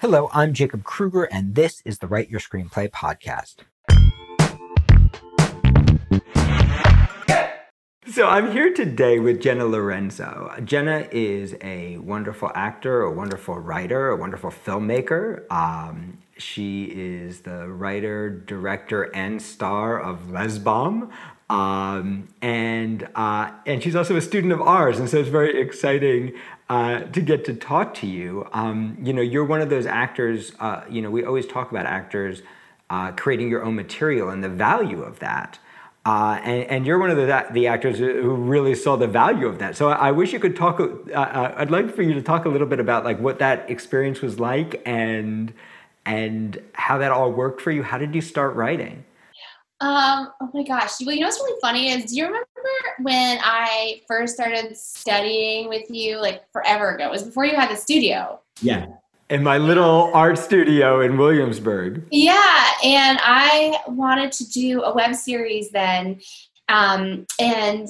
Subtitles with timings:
[0.00, 3.56] Hello, I'm Jacob Krueger, and this is the Write Your Screenplay podcast.
[8.06, 10.64] So I'm here today with Jenna Laurenzo.
[10.64, 15.44] Jenna is a wonderful actor, a wonderful writer, a wonderful filmmaker.
[15.52, 21.10] Um, she is the writer, director, and star of Lez Bomb,
[21.50, 26.32] um, and uh, and she's also a student of ours, and so it's very exciting
[26.70, 28.46] uh, to get to talk to you.
[28.52, 30.52] Um, you know, you're one of those actors.
[30.60, 32.42] Uh, you know, we always talk about actors
[32.88, 35.58] uh, creating your own material and the value of that.
[36.06, 39.58] Uh, and, and, you're one of the, the actors who really saw the value of
[39.58, 39.76] that.
[39.76, 40.80] So I, I wish you could talk.
[40.80, 44.22] Uh, I'd like for you to talk a little bit about like what that experience
[44.22, 45.52] was like and
[46.06, 47.82] and how that all worked for you.
[47.82, 49.04] How did you start writing?
[49.80, 51.00] Um, oh my gosh.
[51.04, 52.46] Well, you know what's really funny is do you remember
[53.00, 57.06] when I first started studying with you like forever ago?
[57.06, 58.40] It was before you had the studio.
[58.60, 58.86] Yeah.
[59.28, 62.06] In my little art studio in Williamsburg.
[62.10, 62.66] Yeah.
[62.84, 66.20] And I wanted to do a web series then.
[66.68, 67.88] Um, and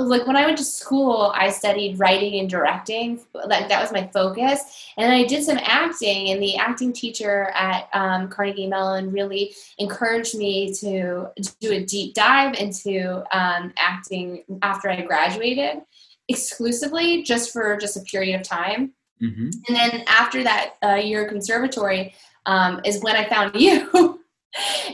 [0.00, 3.20] like when I went to school, I studied writing and directing.
[3.34, 6.30] Like that was my focus, and I did some acting.
[6.30, 11.28] And the acting teacher at um, Carnegie Mellon really encouraged me to
[11.60, 15.82] do a deep dive into um, acting after I graduated,
[16.28, 18.92] exclusively just for just a period of time.
[19.22, 19.50] Mm-hmm.
[19.68, 22.14] And then after that uh, year conservatory
[22.46, 24.18] um, is when I found you.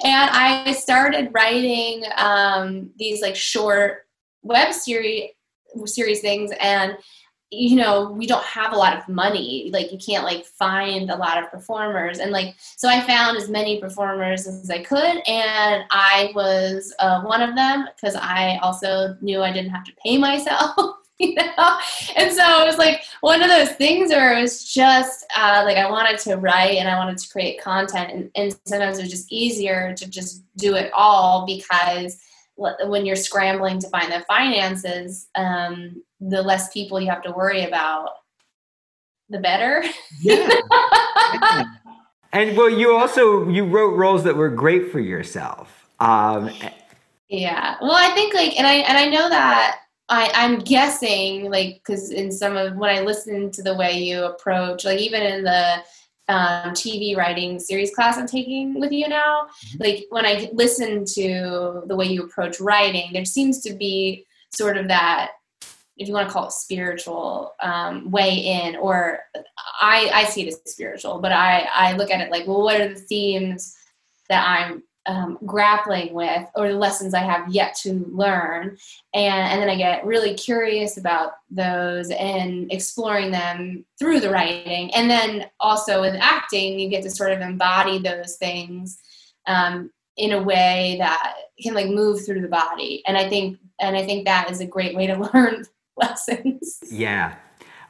[0.04, 4.07] and I started writing um, these like short
[4.42, 5.30] web series
[5.84, 6.96] series things and
[7.50, 9.70] you know we don't have a lot of money.
[9.72, 12.18] Like you can't like find a lot of performers.
[12.18, 17.22] And like so i found as many performers as i could and i was uh,
[17.22, 21.78] one of them because i also knew i didn't have to pay myself you know?
[22.14, 25.76] And so it was like one of those things where it was just uh, like
[25.76, 29.10] i wanted to write and i wanted to create content and, and sometimes it was
[29.10, 32.20] just easier to just do it all because
[32.58, 37.64] when you're scrambling to find the finances, um, the less people you have to worry
[37.64, 38.10] about,
[39.28, 39.84] the better.
[40.20, 40.48] Yeah.
[41.42, 41.64] yeah.
[42.32, 45.88] And well, you also you wrote roles that were great for yourself.
[46.00, 46.50] Um,
[47.28, 47.76] yeah.
[47.80, 52.10] Well, I think like, and I and I know that I I'm guessing like because
[52.10, 55.82] in some of when I listen to the way you approach, like even in the
[56.28, 59.82] um, TV writing series class I'm taking with you now, mm-hmm.
[59.82, 64.76] like when I listen to the way you approach writing, there seems to be sort
[64.76, 65.32] of that,
[65.96, 69.20] if you want to call it spiritual um, way in, or
[69.80, 72.80] I, I see it as spiritual, but I, I look at it like, well, what
[72.80, 73.74] are the themes
[74.28, 78.76] that I'm um, grappling with or the lessons I have yet to learn.
[79.14, 84.94] And, and then I get really curious about those and exploring them through the writing.
[84.94, 88.98] And then also with acting, you get to sort of embody those things
[89.46, 93.02] um, in a way that can like move through the body.
[93.06, 95.64] And I think, and I think that is a great way to learn
[95.96, 96.80] lessons.
[96.90, 97.34] Yeah,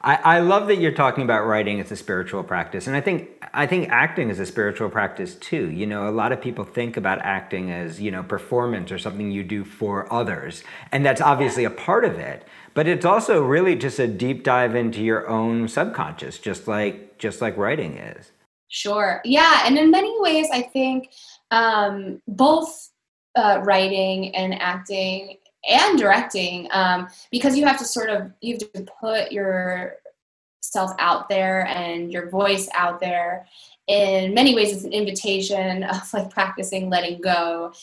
[0.01, 3.29] I, I love that you're talking about writing as a spiritual practice, and I think
[3.53, 5.69] I think acting is a spiritual practice too.
[5.69, 9.31] You know, a lot of people think about acting as you know performance or something
[9.31, 12.45] you do for others, and that's obviously a part of it.
[12.73, 17.41] But it's also really just a deep dive into your own subconscious, just like just
[17.41, 18.31] like writing is.
[18.69, 19.19] Sure.
[19.25, 21.11] Yeah, and in many ways, I think
[21.51, 22.89] um, both
[23.35, 28.71] uh, writing and acting and directing um, because you have to sort of you have
[28.73, 33.45] to put yourself out there and your voice out there.
[33.87, 37.73] In many ways it's an invitation of like practicing letting go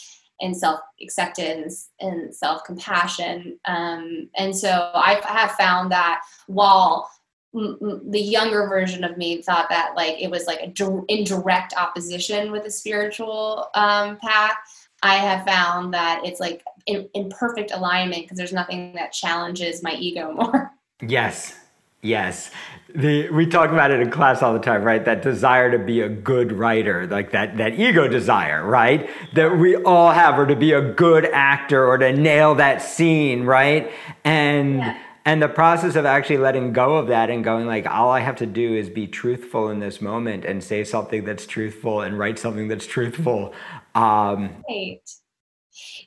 [0.41, 7.11] and self acceptance and self compassion um, and so i have found that while
[7.53, 12.67] the younger version of me thought that like it was like a indirect opposition with
[12.67, 14.57] a spiritual um, path
[15.03, 19.83] I have found that it's like in, in perfect alignment because there's nothing that challenges
[19.83, 20.73] my ego more.
[21.01, 21.55] Yes.
[22.03, 22.51] Yes.
[22.95, 25.05] The, we talk about it in class all the time, right?
[25.05, 29.11] That desire to be a good writer, like that, that ego desire, right?
[29.35, 33.45] That we all have, or to be a good actor or to nail that scene,
[33.45, 33.91] right?
[34.25, 38.11] And yeah and the process of actually letting go of that and going like all
[38.11, 42.01] i have to do is be truthful in this moment and say something that's truthful
[42.01, 43.53] and write something that's truthful
[43.97, 45.01] um, right.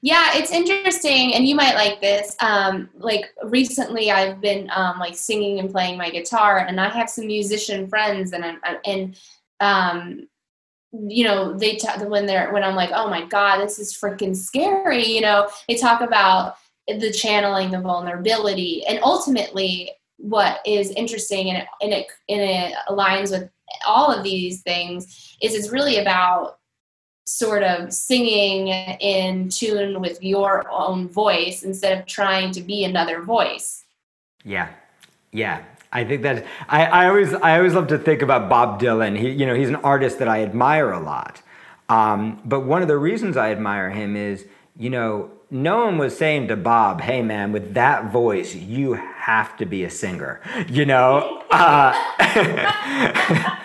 [0.02, 5.16] yeah it's interesting and you might like this um, like recently i've been um, like
[5.16, 9.20] singing and playing my guitar and i have some musician friends and i'm and
[9.60, 10.28] um,
[10.92, 14.36] you know they t- when they're when i'm like oh my god this is freaking
[14.36, 16.56] scary you know they talk about
[16.88, 22.76] the channeling the vulnerability and ultimately what is interesting and it, and it, and it
[22.90, 23.50] aligns with
[23.88, 26.59] all of these things is it's really about
[27.30, 33.22] sort of singing in tune with your own voice instead of trying to be another
[33.22, 33.84] voice.
[34.44, 34.70] Yeah.
[35.32, 35.64] Yeah.
[35.92, 39.18] I think that I, I always I always love to think about Bob Dylan.
[39.18, 41.42] He you know he's an artist that I admire a lot.
[41.88, 44.46] Um, but one of the reasons I admire him is
[44.78, 49.58] you know no one was saying to Bob, "Hey man, with that voice, you have
[49.58, 51.38] to be a singer." You know.
[51.52, 51.94] Uh,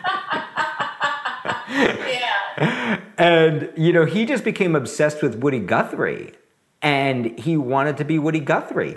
[1.69, 3.04] yeah.
[3.17, 6.33] And you know he just became obsessed with Woody Guthrie,
[6.83, 8.97] and he wanted to be Woody Guthrie,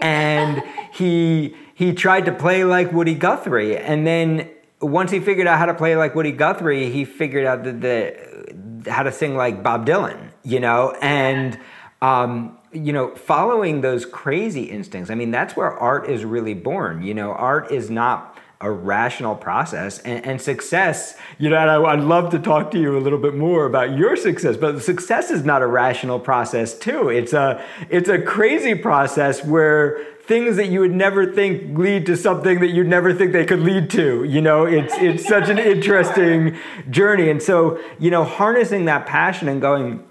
[0.00, 0.62] and
[0.92, 4.50] he he tried to play like Woody Guthrie, and then
[4.80, 8.90] once he figured out how to play like Woody Guthrie, he figured out the, the
[8.90, 11.58] how to sing like Bob Dylan, you know, and
[12.00, 15.10] um, you know, following those crazy instincts.
[15.10, 17.02] I mean, that's where art is really born.
[17.02, 22.04] You know, art is not a rational process and, and success you know I, would
[22.04, 25.44] love to talk to you a little bit more about your success but success is
[25.44, 27.08] not a rational process too.
[27.08, 32.16] It's a it's a crazy process where things that you would never think lead to
[32.16, 34.64] something that you'd never think they could lead to you know?
[34.64, 36.56] It's it's such an interesting
[36.90, 37.30] journey.
[37.30, 40.04] And so you know harnessing that passion and going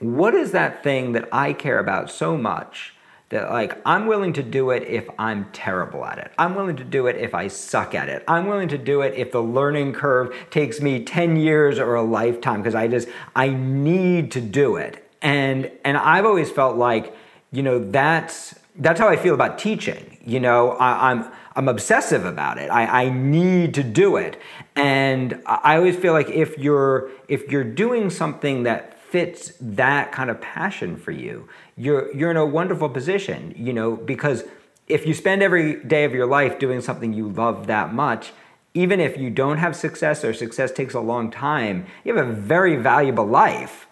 [0.00, 2.93] what is that thing that i care about so much
[3.34, 6.32] that like I'm willing to do it if I'm terrible at it.
[6.38, 8.24] I'm willing to do it if I suck at it.
[8.26, 12.02] I'm willing to do it if the learning curve takes me 10 years or a
[12.02, 15.08] lifetime because I just I need to do it.
[15.20, 17.14] And and I've always felt like,
[17.52, 20.18] you know, that's that's how I feel about teaching.
[20.24, 22.70] You know, I, I'm I'm obsessive about it.
[22.70, 24.40] I, I need to do it.
[24.74, 30.30] And I always feel like if you're if you're doing something that fits that kind
[30.30, 34.44] of passion for you, you're you're in a wonderful position, you know, because
[34.86, 38.32] if you spend every day of your life doing something you love that much,
[38.74, 42.32] even if you don't have success or success takes a long time, you have a
[42.32, 43.86] very valuable life.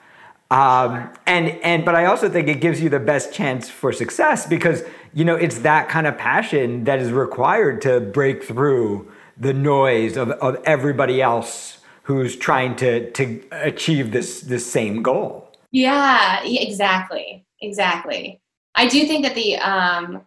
[0.50, 4.46] Um, and and but I also think it gives you the best chance for success
[4.46, 4.82] because
[5.14, 10.17] you know it's that kind of passion that is required to break through the noise
[10.19, 15.50] of, of everybody else who's trying to to achieve this this same goal.
[15.70, 18.40] Yeah, exactly, exactly.
[18.74, 20.26] I do think that the um,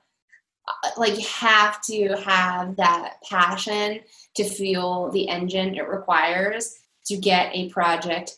[0.98, 4.00] like you have to have that passion
[4.36, 8.38] to feel the engine it requires to get a project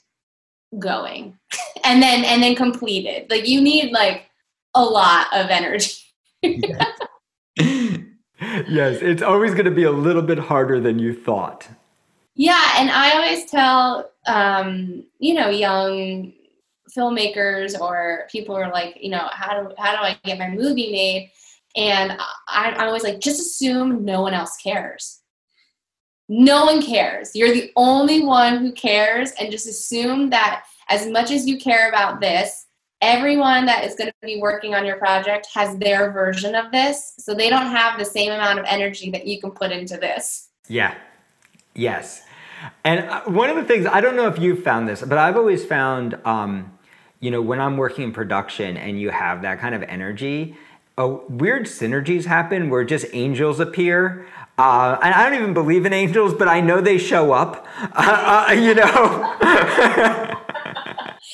[0.79, 1.37] going
[1.85, 4.25] and then and then completed like you need like
[4.75, 5.95] a lot of energy
[6.41, 6.99] yes.
[8.67, 11.69] yes it's always going to be a little bit harder than you thought
[12.39, 16.33] yeah, and I always tell um, you know young
[16.95, 20.91] filmmakers or people are like, you know, how do how do I get my movie
[20.91, 21.31] made?
[21.75, 22.13] And
[22.47, 25.19] I, I'm always like, just assume no one else cares.
[26.29, 27.35] No one cares.
[27.35, 31.87] You're the only one who cares, and just assume that as much as you care
[31.87, 32.65] about this,
[33.01, 37.13] everyone that is going to be working on your project has their version of this,
[37.17, 40.49] so they don't have the same amount of energy that you can put into this.
[40.67, 40.95] Yeah.
[41.75, 42.23] Yes.
[42.83, 45.37] And uh, one of the things, I don't know if you've found this, but I've
[45.37, 46.76] always found, um,
[47.19, 50.55] you know, when I'm working in production and you have that kind of energy,
[50.97, 54.25] weird synergies happen where just angels appear.
[54.57, 57.67] Uh, and I don't even believe in angels, but I know they show up.
[57.79, 58.83] Uh, uh you know.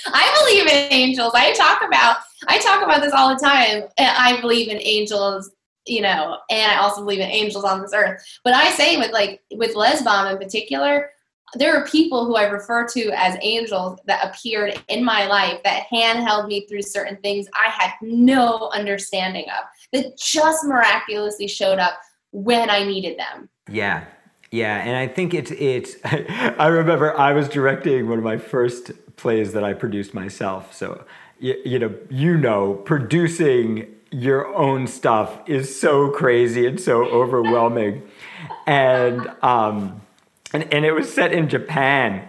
[0.05, 1.31] I believe in angels.
[1.33, 3.83] I talk about I talk about this all the time.
[3.97, 5.49] I believe in angels
[5.85, 8.23] you know, and I also believe in angels on this earth.
[8.43, 11.09] But I say with like with Lez Bomb in particular,
[11.55, 15.87] there are people who I refer to as angels that appeared in my life that
[15.91, 21.93] handheld me through certain things I had no understanding of that just miraculously showed up
[22.31, 23.49] when I needed them.
[23.69, 24.05] Yeah.
[24.51, 28.91] Yeah, and I think it's it's I remember I was directing one of my first
[29.15, 30.75] plays that I produced myself.
[30.75, 31.05] So
[31.39, 38.03] you, you know, you know, producing your own stuff is so crazy and so overwhelming.
[38.67, 40.01] and um,
[40.53, 42.27] and and it was set in Japan.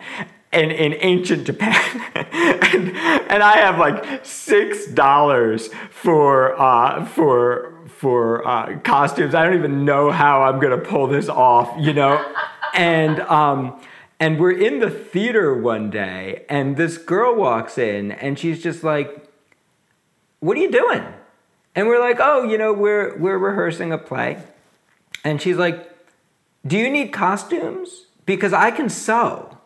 [0.52, 1.74] In, in ancient Japan,
[2.14, 9.34] and, and I have like six dollars for uh, for for uh, costumes.
[9.34, 12.24] I don't even know how I'm gonna pull this off, you know.
[12.72, 13.80] And um,
[14.20, 18.84] and we're in the theater one day, and this girl walks in, and she's just
[18.84, 19.28] like,
[20.38, 21.04] "What are you doing?"
[21.74, 24.40] And we're like, oh, you know, we're we're rehearsing a play.
[25.24, 25.90] And she's like,
[26.66, 28.06] do you need costumes?
[28.26, 29.58] Because I can sew.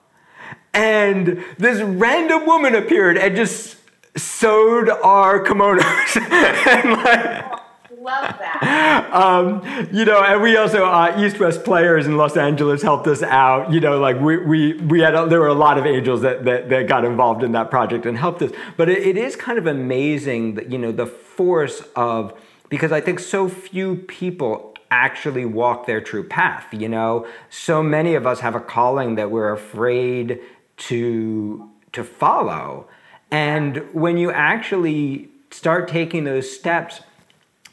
[0.75, 3.77] And this random woman appeared and just
[4.17, 6.17] sewed our kimonos.
[6.67, 7.59] and like,
[8.01, 9.11] love that.
[9.13, 9.63] um,
[9.93, 13.73] you know, and we also uh, East West Players in Los Angeles helped us out.
[13.73, 16.45] You know, like we we we had a, there were a lot of angels that,
[16.45, 18.53] that that got involved in that project and helped us.
[18.77, 22.39] But it, it is kind of amazing that you know the force of
[22.69, 26.67] because I think so few people actually walk their true path.
[26.73, 30.41] You know, so many of us have a calling that we're afraid
[30.89, 32.87] to to follow,
[33.31, 37.01] and when you actually start taking those steps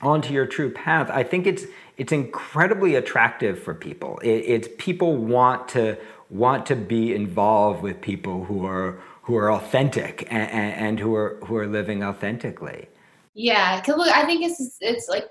[0.01, 1.65] onto your true path, I think it's
[1.97, 4.19] it's incredibly attractive for people.
[4.19, 5.97] It, it's people want to
[6.29, 11.37] want to be involved with people who are who are authentic and, and who are
[11.45, 12.87] who are living authentically.
[13.35, 15.25] Yeah, because look, I think it's it's like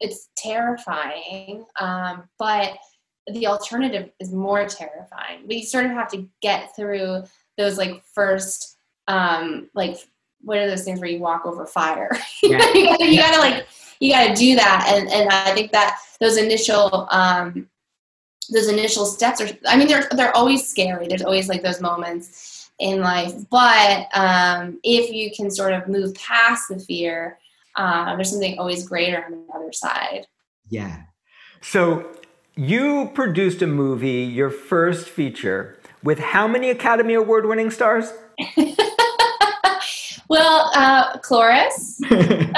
[0.00, 2.78] it's terrifying, um, but
[3.30, 5.46] the alternative is more terrifying.
[5.46, 7.24] We sort of have to get through
[7.58, 9.98] those like first um, like
[10.42, 12.10] what are those things where you walk over fire?
[12.42, 12.72] Yeah.
[12.72, 13.66] you, gotta, you gotta like
[14.00, 17.68] you gotta do that, and and I think that those initial um,
[18.50, 19.48] those initial steps are.
[19.66, 21.06] I mean, they're they're always scary.
[21.06, 26.14] There's always like those moments in life, but um, if you can sort of move
[26.14, 27.38] past the fear,
[27.76, 30.26] uh, there's something always greater on the other side.
[30.68, 31.02] Yeah.
[31.60, 32.10] So
[32.56, 38.12] you produced a movie, your first feature, with how many Academy Award winning stars?
[40.30, 42.00] Well, uh, Cloris,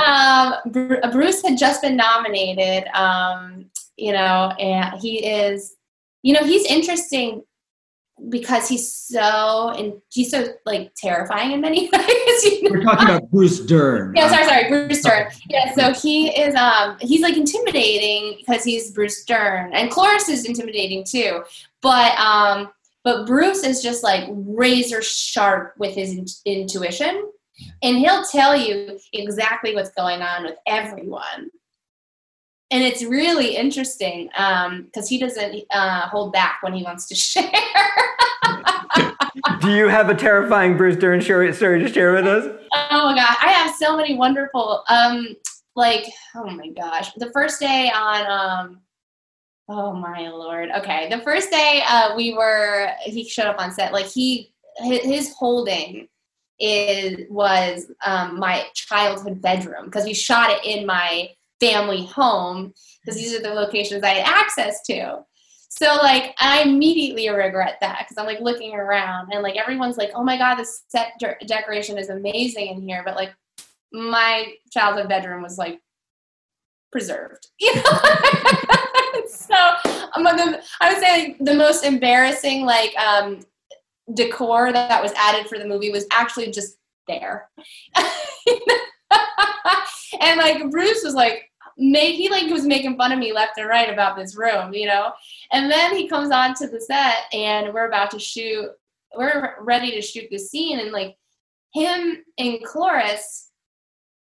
[0.06, 3.64] um, Bruce had just been nominated, um,
[3.96, 5.74] you know, and he is,
[6.20, 7.42] you know, he's interesting
[8.28, 12.44] because he's so and he's so like terrifying in many ways.
[12.44, 12.70] You know?
[12.70, 14.14] We're talking about Bruce Dern.
[14.14, 15.28] Yeah, sorry, sorry, Bruce Dern.
[15.48, 20.44] Yeah, so he is um he's like intimidating because he's Bruce Dern, and Cloris is
[20.44, 21.42] intimidating too.
[21.80, 22.70] But um
[23.04, 26.26] but Bruce is just like razor sharp with his in-
[26.60, 27.30] intuition
[27.82, 31.50] and he'll tell you exactly what's going on with everyone.
[32.72, 37.14] And it's really interesting because um, he doesn't uh, hold back when he wants to
[37.14, 37.52] share.
[39.60, 42.46] Do you have a terrifying Bruce Dern story to share with us?
[42.90, 44.84] Oh my god, I have so many wonderful.
[44.88, 45.36] Um,
[45.76, 48.26] like, oh my gosh, the first day on.
[48.26, 48.80] Um,
[49.68, 50.70] oh my lord.
[50.78, 53.92] Okay, the first day uh, we were, he showed up on set.
[53.92, 56.08] Like he, his holding
[56.58, 61.28] is was um, my childhood bedroom because we shot it in my
[61.62, 65.24] family home because these are the locations I had access to.
[65.68, 70.10] So like I immediately regret that because I'm like looking around and like everyone's like,
[70.14, 73.32] oh my god, the set de- decoration is amazing in here, but like
[73.92, 75.80] my childhood bedroom was like
[76.90, 77.48] preserved.
[77.60, 77.82] You know?
[79.28, 79.54] so
[80.14, 83.40] um, the, I would say the most embarrassing like um,
[84.14, 86.76] decor that was added for the movie was actually just
[87.06, 87.48] there.
[90.20, 93.92] and like Bruce was like, he like was making fun of me left and right
[93.92, 95.12] about this room, you know.
[95.52, 98.70] And then he comes on to the set, and we're about to shoot.
[99.16, 101.16] We're ready to shoot the scene, and like
[101.72, 103.48] him and Cloris.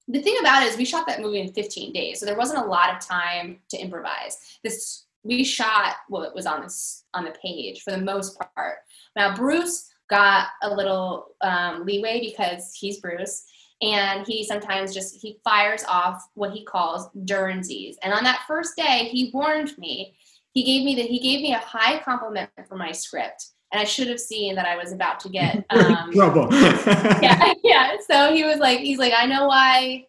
[0.07, 2.65] The thing about it is, we shot that movie in 15 days, so there wasn't
[2.65, 4.37] a lot of time to improvise.
[4.63, 8.77] This we shot what was on this on the page for the most part.
[9.15, 13.43] Now Bruce got a little um, leeway because he's Bruce,
[13.81, 17.95] and he sometimes just he fires off what he calls Dernsies.
[18.03, 20.15] And on that first day, he warned me.
[20.51, 23.85] He gave me that he gave me a high compliment for my script, and I
[23.85, 26.47] should have seen that I was about to get um, trouble.
[26.51, 27.95] yeah, yeah.
[28.09, 30.07] So he was like, he's like, I know why,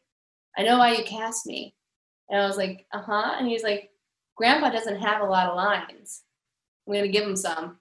[0.57, 1.75] I know why you cast me,
[2.29, 3.37] and I was like, uh huh.
[3.39, 3.91] And he's like,
[4.37, 6.23] Grandpa doesn't have a lot of lines.
[6.89, 7.79] I'm gonna give him some.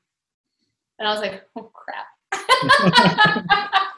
[1.00, 2.08] And I was like, oh crap.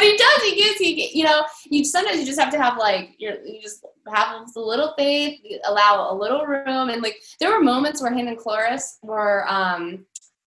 [0.00, 0.42] but he does.
[0.42, 0.78] He gives.
[0.78, 1.44] He you know.
[1.66, 5.40] You sometimes you just have to have like you you just have a little faith,
[5.64, 10.06] allow a little room, and like there were moments where him and Cloris were um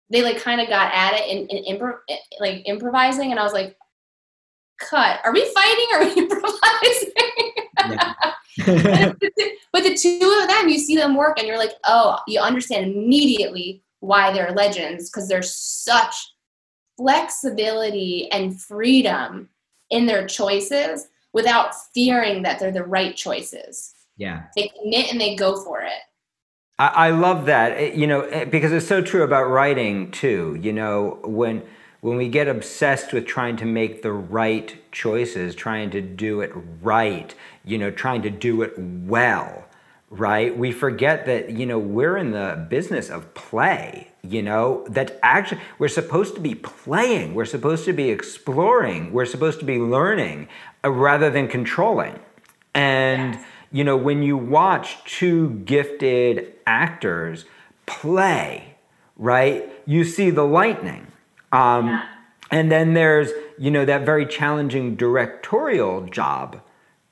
[0.09, 1.99] they like kind of got at it and, and impro-
[2.39, 3.77] like improvising, and I was like,
[4.79, 5.19] cut.
[5.23, 5.87] Are we fighting?
[5.91, 7.11] Or are we improvising?
[9.71, 12.91] but the two of them, you see them work, and you're like, oh, you understand
[12.91, 16.32] immediately why they're legends because they're such
[16.97, 19.49] flexibility and freedom
[19.89, 23.93] in their choices without fearing that they're the right choices.
[24.17, 24.43] Yeah.
[24.55, 25.91] They commit and they go for it.
[26.79, 30.57] I, I love that, eh, you know, eh, because it's so true about writing too.
[30.61, 31.63] You know, when
[32.01, 36.51] when we get obsessed with trying to make the right choices, trying to do it
[36.81, 37.33] right,
[37.63, 39.65] you know, trying to do it well,
[40.13, 40.55] right?
[40.55, 45.61] We forget that, you know, we're in the business of play, you know, that actually
[45.79, 50.47] we're supposed to be playing, we're supposed to be exploring, we're supposed to be learning
[50.85, 52.19] uh, rather than controlling.
[52.73, 53.39] And
[53.71, 57.45] you know, when you watch two gifted actors
[57.87, 58.75] play,
[59.17, 59.71] right?
[59.85, 61.07] You see the lightning.
[61.51, 62.05] Um, Yeah.
[62.51, 66.61] And then there's, you know, that very challenging directorial job,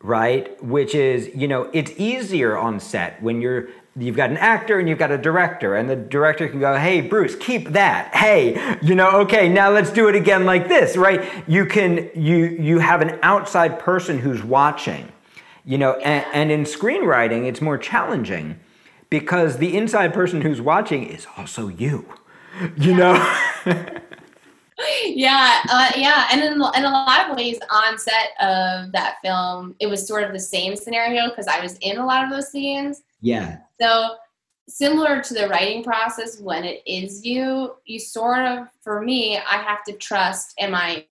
[0.04, 0.62] right?
[0.64, 4.88] Which is, you know, it's easier on set when you're you've got an actor and
[4.88, 8.16] you've got a director and the director can go, "Hey, Bruce, keep that.
[8.16, 11.24] Hey, you know, okay, now let's do it again like this." Right?
[11.48, 15.12] You can you you have an outside person who's watching.
[15.64, 18.60] You know, and, and in screenwriting, it's more challenging
[19.12, 22.08] because the inside person who's watching is also you.
[22.76, 23.36] You know?
[25.06, 29.76] yeah, uh, yeah, and in, in a lot of ways, on set of that film,
[29.80, 32.52] it was sort of the same scenario because I was in a lot of those
[32.52, 33.04] scenes.
[33.22, 33.58] Yeah.
[33.80, 34.16] So
[34.68, 39.58] similar to the writing process, when it is you, you sort of, for me, I
[39.58, 40.54] have to trust.
[40.58, 41.06] And my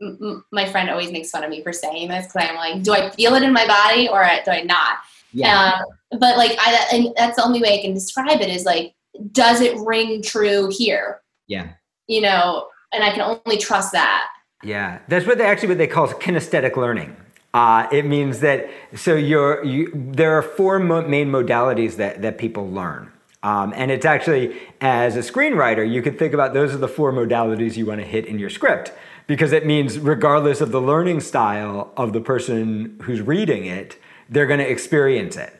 [0.00, 2.82] m- m- my friend always makes fun of me for saying this because I'm like,
[2.82, 4.98] do I feel it in my body or do I not?
[5.32, 5.80] Yeah.
[6.10, 8.94] Um, but like, I and that's the only way I can describe it is like,
[9.32, 11.20] does it ring true here?
[11.48, 11.70] yeah.
[12.06, 14.28] You know, and I can only trust that.
[14.62, 17.16] Yeah, that's what they actually what they call kinesthetic learning.
[17.54, 22.38] Uh, it means that so you're you, there are four mo- main modalities that that
[22.38, 23.10] people learn,
[23.42, 27.12] um, and it's actually as a screenwriter you could think about those are the four
[27.12, 28.92] modalities you want to hit in your script
[29.28, 33.96] because it means regardless of the learning style of the person who's reading it,
[34.28, 35.54] they're going to experience it.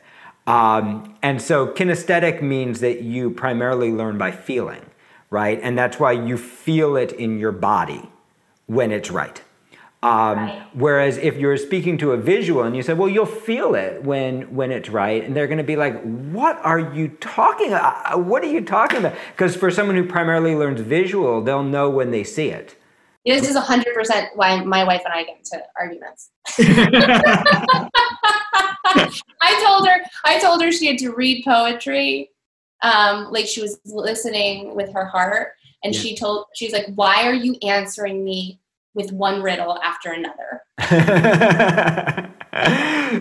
[0.47, 4.81] Um, and so kinesthetic means that you primarily learn by feeling,
[5.29, 5.59] right?
[5.61, 8.09] And that's why you feel it in your body
[8.67, 9.41] when it's right.
[10.01, 10.63] Um, Right.
[10.73, 14.43] Whereas if you're speaking to a visual and you say, well, you'll feel it when
[14.55, 17.73] when it's right, and they're going to be like, what are you talking?
[17.73, 19.15] uh, What are you talking about?
[19.31, 22.75] Because for someone who primarily learns visual, they'll know when they see it.
[23.25, 26.31] This is 100% why my wife and I get into arguments.
[29.41, 32.28] I told her I told her she had to read poetry.
[32.81, 36.01] Um, like she was listening with her heart and Yeah.
[36.01, 38.59] she told she's like, Why are you answering me
[38.93, 40.63] with one riddle after another?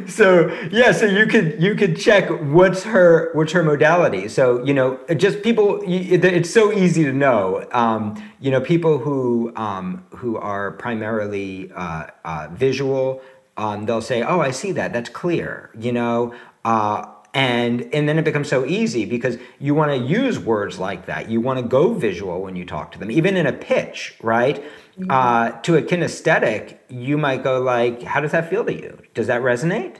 [0.06, 4.28] so yeah, so you could you could check what's her what's her modality.
[4.28, 5.80] So you know, just people.
[5.86, 7.66] It's so easy to know.
[7.72, 13.20] Um, you know, people who um, who are primarily uh, uh, visual,
[13.56, 14.92] um, they'll say, "Oh, I see that.
[14.92, 16.34] That's clear." You know.
[16.64, 21.06] Uh, and and then it becomes so easy because you want to use words like
[21.06, 21.28] that.
[21.30, 24.64] You want to go visual when you talk to them, even in a pitch, right?
[25.08, 28.98] Uh, to a kinesthetic, you might go like, "How does that feel to you?
[29.14, 29.96] Does that resonate?"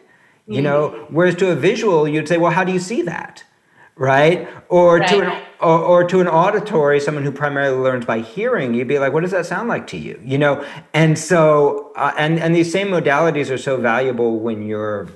[0.47, 1.07] You know.
[1.11, 3.45] Whereas to a visual, you'd say, "Well, how do you see that?"
[3.97, 4.49] Right?
[4.69, 8.89] Or to an or, or to an auditory, someone who primarily learns by hearing, you'd
[8.89, 10.65] be like, "What does that sound like to you?" You know.
[10.95, 15.09] And so, uh, and and these same modalities are so valuable when you're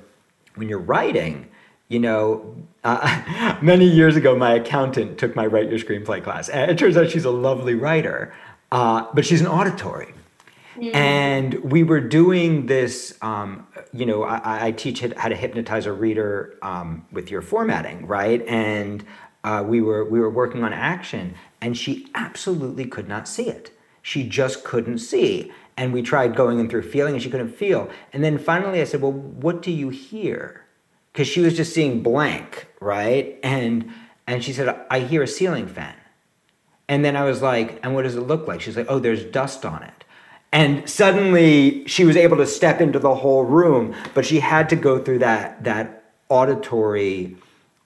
[0.55, 1.47] when you're writing,
[1.87, 6.69] you know, uh, many years ago, my accountant took my write your screenplay class, and
[6.69, 8.33] it turns out she's a lovely writer,
[8.71, 10.13] uh, but she's an auditory.
[10.93, 15.93] And we were doing this, um, you know, I, I teach how to hypnotize a
[15.93, 18.45] reader um, with your formatting, right?
[18.47, 19.05] And
[19.43, 23.71] uh, we were we were working on action, and she absolutely could not see it.
[24.01, 25.51] She just couldn't see.
[25.75, 27.89] And we tried going in through feeling, and she couldn't feel.
[28.11, 30.62] And then finally, I said, "Well, what do you hear?"
[31.13, 33.39] Because she was just seeing blank, right?
[33.43, 33.91] And
[34.27, 35.93] and she said, "I hear a ceiling fan."
[36.89, 38.59] And then I was like, and what does it look like?
[38.59, 40.03] She's like, oh, there's dust on it.
[40.51, 44.75] And suddenly she was able to step into the whole room, but she had to
[44.75, 47.37] go through that that auditory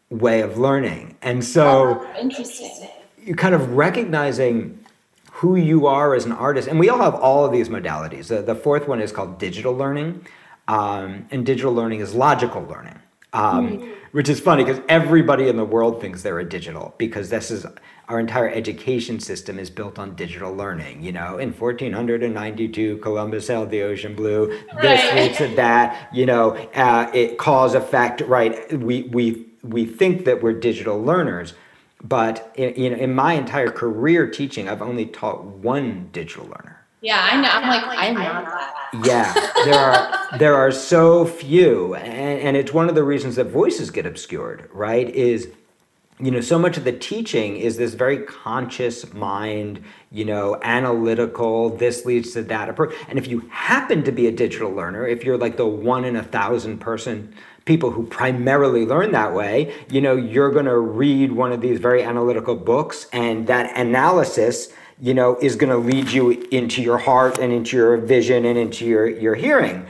[0.10, 1.16] way of learning.
[1.22, 2.90] And so Oh, interesting.
[3.24, 4.80] you kind of recognizing
[5.34, 6.68] who you are as an artist.
[6.68, 8.28] And we all have all of these modalities.
[8.30, 10.26] The, the fourth one is called digital learning.
[10.68, 13.00] Um, and digital learning is logical learning,
[13.34, 17.52] um, which is funny because everybody in the world thinks they're a digital because this
[17.52, 17.66] is
[18.08, 21.04] our entire education system is built on digital learning.
[21.04, 24.48] You know, in 1492, Columbus sailed the ocean blue.
[24.82, 25.16] This Right.
[25.16, 26.10] leads to that.
[26.14, 28.22] You know, uh, it cause effect.
[28.22, 28.72] Right?
[28.80, 31.54] We we we think that we're digital learners,
[32.04, 36.77] but in, you know, in my entire career teaching, I've only taught one digital learner.
[37.02, 37.50] Yeah, I know.
[37.50, 38.74] I'm like, I'm not that.
[39.06, 39.34] Yeah,
[39.66, 43.92] there are there are so few, and, and it's one of the reasons that voices
[43.92, 44.70] get obscured.
[44.74, 45.08] Right?
[45.10, 45.50] Is
[46.20, 51.70] you know so much of the teaching is this very conscious mind you know analytical
[51.78, 55.24] this leads to that approach and if you happen to be a digital learner if
[55.24, 57.32] you're like the one in a thousand person
[57.66, 61.80] people who primarily learn that way you know you're going to read one of these
[61.80, 66.98] very analytical books and that analysis you know is going to lead you into your
[66.98, 69.86] heart and into your vision and into your your hearing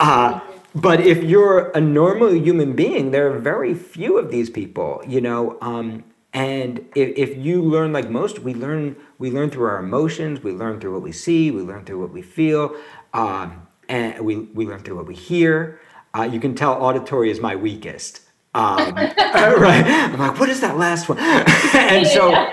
[0.00, 0.40] uh,
[0.74, 5.20] but if you're a normal human being, there are very few of these people, you
[5.20, 5.58] know.
[5.60, 10.42] Um, and if, if you learn like most, we learn we learn through our emotions,
[10.42, 12.74] we learn through what we see, we learn through what we feel,
[13.12, 15.80] um, and we, we learn through what we hear.
[16.16, 18.22] Uh, you can tell auditory is my weakest.
[18.54, 19.84] Um, right?
[19.86, 21.18] I'm like, what is that last one?
[21.74, 22.48] and so,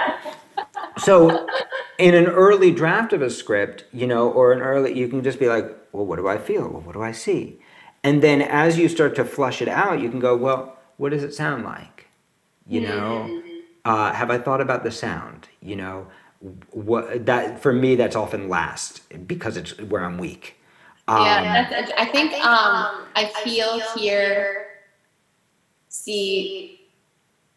[0.98, 1.48] so
[2.00, 5.38] in an early draft of a script, you know, or an early, you can just
[5.38, 6.68] be like, well, what do I feel?
[6.70, 7.60] Well, what do I see?
[8.04, 11.24] And then as you start to flush it out, you can go, well, what does
[11.24, 12.08] it sound like?
[12.66, 13.50] You know, mm-hmm.
[13.84, 15.50] uh, have I thought about the sound?
[15.62, 16.08] You know,
[16.72, 20.56] what that for me that's often last because it's where I'm weak.
[21.08, 24.68] Um, yeah, I think um, I feel, here,
[25.90, 26.80] see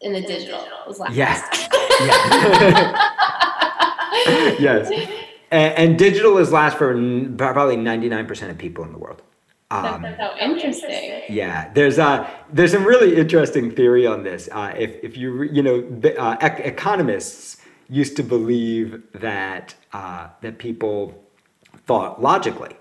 [0.01, 1.13] in the digital Was last.
[1.13, 1.69] Yes.
[4.59, 4.89] yes.
[5.51, 6.93] And, and, digital is last for
[7.37, 9.21] probably 99% of people in the world.
[9.69, 11.21] Um, That's so interesting.
[11.29, 14.47] Yeah, there's uh, there's some really interesting theory on this.
[14.51, 17.57] Uh, if if you you know the, uh, ec- economists
[17.89, 21.23] used to believe that uh, that people
[21.87, 22.75] thought logically.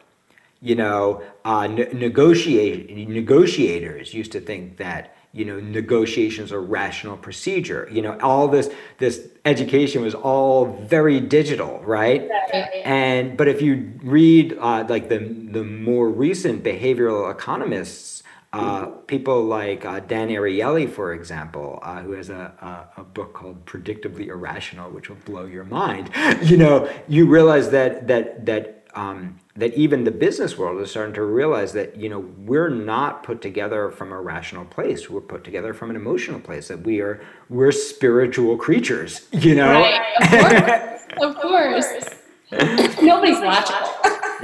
[0.61, 7.17] You know, uh, ne- negotiate negotiators used to think that you know negotiations are rational
[7.17, 12.71] procedure you know all this this education was all very digital right, right.
[12.85, 19.45] and but if you read uh, like the the more recent behavioral economists uh, people
[19.45, 22.53] like uh, Dan Ariely, for example, uh, who has a,
[22.97, 26.11] a, a, book called Predictably Irrational, which will blow your mind.
[26.43, 31.15] You know, you realize that that that um, that even the business world is starting
[31.15, 35.11] to realize that you know we're not put together from a rational place.
[35.11, 39.73] We're put together from an emotional place that we are we're spiritual creatures you know?
[39.73, 40.99] Right.
[41.21, 41.97] of course.
[41.97, 43.03] Of course.
[43.03, 43.89] nobody's logical.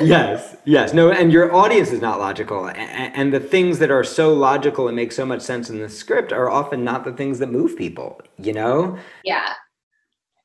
[0.00, 0.56] Yes.
[0.64, 0.92] Yes.
[0.92, 2.66] No and your audience is not logical.
[2.68, 5.88] And, and the things that are so logical and make so much sense in the
[5.88, 8.98] script are often not the things that move people you know?
[9.24, 9.54] Yeah.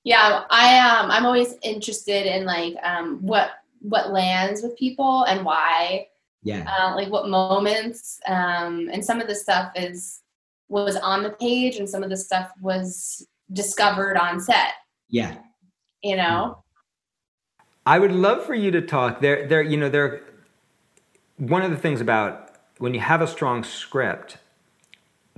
[0.05, 3.51] Yeah i um i'm always interested in like um what
[3.83, 6.07] what lands with people and why.
[6.41, 6.65] Yeah.
[6.67, 8.19] Uh, like what moments.
[8.27, 10.21] Um, and some of the stuff is
[10.69, 14.73] was on the page, and some of the stuff was discovered on set.
[15.09, 15.37] Yeah.
[16.01, 16.63] You know.
[17.85, 19.21] I would love for you to talk.
[19.21, 19.61] There, there.
[19.61, 20.21] You know, there.
[21.37, 24.37] One of the things about when you have a strong script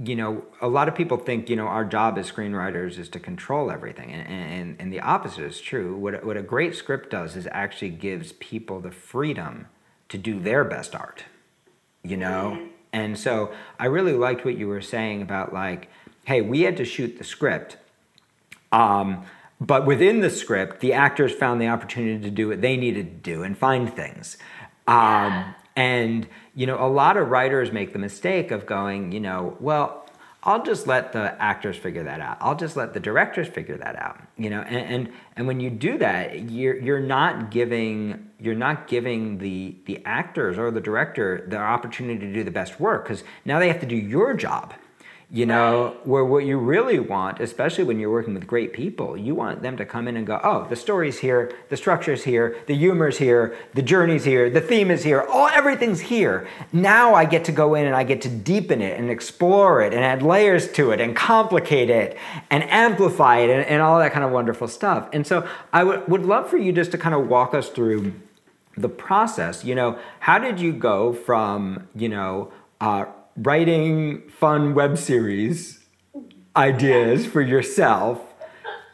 [0.03, 3.19] you know, a lot of people think, you know, our job as screenwriters is to
[3.19, 4.12] control everything.
[4.12, 5.95] And, and, and the opposite is true.
[5.95, 9.67] What, what a great script does is actually gives people the freedom
[10.10, 11.23] to do their best art,
[12.03, 12.58] you know?
[12.58, 12.67] Mm-hmm.
[12.91, 15.89] And so I really liked what you were saying about like,
[16.25, 17.77] hey, we had to shoot the script.
[18.71, 19.25] Um,
[19.62, 23.31] but within the script, the actors found the opportunity to do what they needed to
[23.31, 24.38] do and find things.
[24.88, 29.57] Um, and you know, a lot of writers make the mistake of going, you know,
[29.59, 30.05] well,
[30.41, 32.37] I'll just let the actors figure that out.
[32.39, 34.21] I'll just let the directors figure that out.
[34.37, 34.75] You know, and
[35.07, 40.03] and, and when you do that, you're you're not giving you're not giving the the
[40.05, 43.79] actors or the director the opportunity to do the best work because now they have
[43.79, 44.73] to do your job
[45.36, 49.36] you know where what you really want especially when you're working with great people you
[49.36, 52.74] want them to come in and go oh the story's here the structure's here the
[52.74, 56.48] humor's here the journey's here the theme is here all everything's here.
[56.71, 59.93] Now i get to go in and i get to deepen it and explore it
[59.93, 62.17] and add layers to it and complicate it
[62.50, 65.10] and amplify it and, and all that kind of wonderful stuff.
[65.12, 68.13] And so i would, would love for you just to kind of walk us through
[68.78, 69.65] the process.
[69.65, 73.06] You know how did you go from you know uh,
[73.38, 75.80] writing fun web series
[76.56, 78.21] ideas for yourself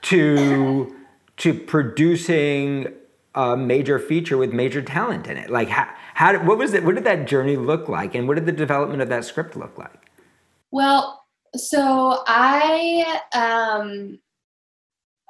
[0.04, 0.96] to
[1.38, 2.94] to producing
[3.36, 5.50] a major feature with major talent in it.
[5.50, 8.16] Like how, how what was it what did that journey look like?
[8.16, 10.10] And what did the development of that script look like?
[10.72, 11.20] Well
[11.56, 14.18] so i um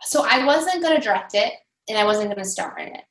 [0.04, 1.52] so i wasn't going to direct it
[1.90, 3.04] and i wasn't going to star in it.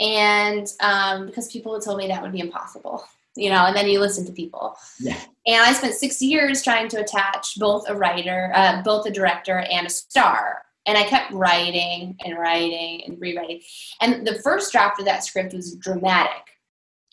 [0.00, 3.04] And um because people had told me that would be impossible
[3.36, 4.76] you know, and then you listen to people.
[5.00, 5.20] Yeah.
[5.46, 9.58] And I spent six years trying to attach both a writer, uh, both a director
[9.58, 10.62] and a star.
[10.86, 13.60] And I kept writing and writing and rewriting.
[14.00, 16.42] And the first draft of that script was dramatic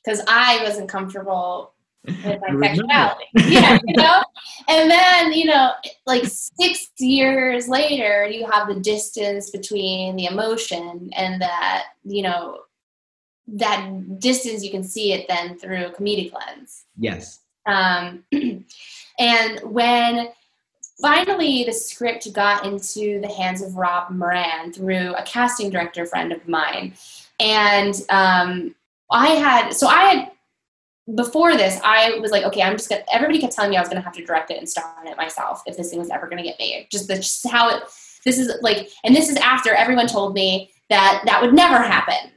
[0.04, 1.74] because I wasn't comfortable
[2.06, 3.26] with my sexuality.
[3.36, 4.24] yeah, you know?
[4.68, 5.72] And then, you know,
[6.06, 12.60] like six years later, you have the distance between the emotion and that, you know,
[13.52, 18.24] that distance you can see it then through a comedic lens yes um,
[19.20, 20.30] and when
[21.00, 26.32] finally the script got into the hands of rob moran through a casting director friend
[26.32, 26.94] of mine
[27.40, 28.74] and um,
[29.12, 30.32] i had so i had
[31.16, 33.04] before this, I was like, okay, I'm just gonna.
[33.12, 35.18] Everybody kept telling me I was gonna have to direct it and star in it
[35.18, 36.88] myself if this thing was ever gonna get made.
[36.92, 37.84] Just the just how it.
[38.24, 42.32] This is like, and this is after everyone told me that that would never happen.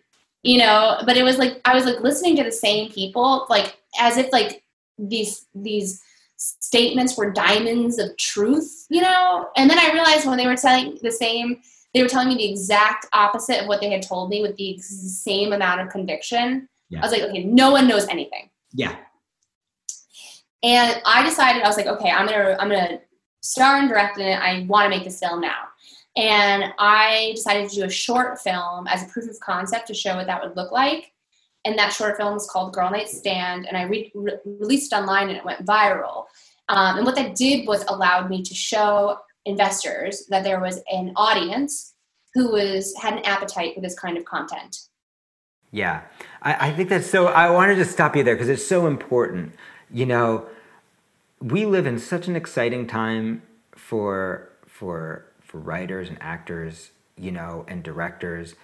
[0.45, 3.79] You know, but it was like I was like listening to the same people, like
[3.99, 4.63] as if like
[4.99, 6.03] these these
[6.37, 9.49] statements were diamonds of truth, you know.
[9.57, 11.61] And then I realized when they were telling the same,
[11.95, 14.77] they were telling me the exact opposite of what they had told me with the
[14.79, 16.69] same amount of conviction.
[16.91, 17.01] Yeah.
[17.01, 18.51] I was like, okay, no one knows anything.
[18.73, 18.97] Yeah.
[20.63, 23.01] And I decided I was like, okay, I'm gonna I'm gonna
[23.43, 24.39] star and direct in it.
[24.39, 25.69] I want to make this film now.
[26.17, 30.17] And I decided to do a short film as a proof of concept to show
[30.17, 31.13] what that would look like.
[31.65, 34.97] And that short film was called Girl Night Stand, and I re- re- released it
[34.97, 36.27] online and it went viral.
[36.69, 41.13] Um, and what that did was allowed me to show investors that there was an
[41.17, 41.95] audience
[42.35, 44.77] who was had an appetite for this kind of content.
[45.71, 46.03] Yeah,
[46.43, 47.27] I, I think that's so.
[47.27, 49.55] I wanted to stop you there because it's so important.
[49.91, 50.47] You know,
[51.41, 53.43] we live in such an exciting time
[53.75, 58.57] for for for writers and actors, you know, and directors.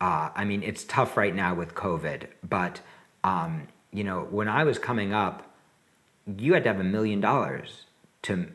[0.00, 2.80] Uh, I mean, it's tough right now with COVID, but
[3.24, 5.52] um, you know, when I was coming up,
[6.38, 7.86] you had to have a million dollars
[8.22, 8.46] to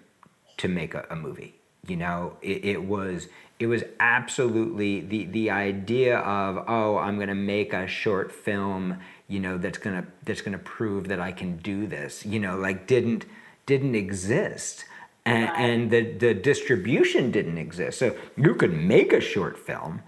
[0.55, 1.55] to make a, a movie.
[1.85, 3.27] You know, it, it was
[3.59, 9.41] it was absolutely the the idea of oh I'm gonna make a short film you
[9.41, 13.25] know that's gonna that's gonna prove that I can do this you know like didn't
[13.65, 14.85] didn't exist
[15.25, 17.99] and, and the the distribution didn't exist.
[17.99, 20.01] So you could make a short film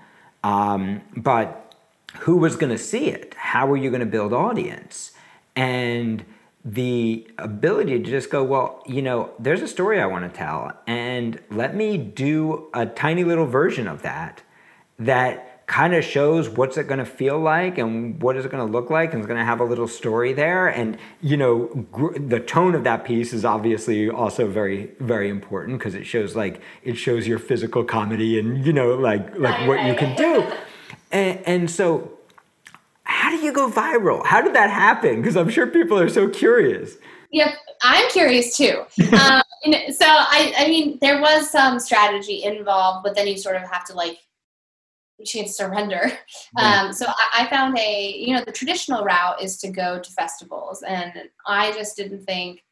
[0.44, 1.76] um, but
[2.20, 3.34] who was gonna see it?
[3.36, 5.14] How were you gonna build audience?
[5.56, 6.26] And
[6.66, 10.74] the ability to just go, well, you know, there's a story I want to tell,
[10.88, 14.42] and let me do a tiny little version of that
[15.00, 18.66] that kind of shows what's it going to feel like and what is it going
[18.66, 21.66] to look like and it's going to have a little story there and you know
[21.92, 26.36] gr- the tone of that piece is obviously also very very important because it shows
[26.36, 30.46] like it shows your physical comedy and you know like like what you can do
[31.12, 32.12] and, and so
[33.06, 34.26] how do you go viral?
[34.26, 35.22] How did that happen?
[35.22, 36.96] Because I'm sure people are so curious.
[37.32, 37.50] Yep,
[37.82, 38.80] I'm curious too.
[39.14, 39.42] um,
[39.92, 43.86] so I, I mean, there was some strategy involved, but then you sort of have
[43.86, 44.18] to like
[45.26, 46.12] chance surrender.
[46.56, 50.12] Um, so I, I found a, you know, the traditional route is to go to
[50.12, 51.12] festivals, and
[51.48, 52.64] I just didn't think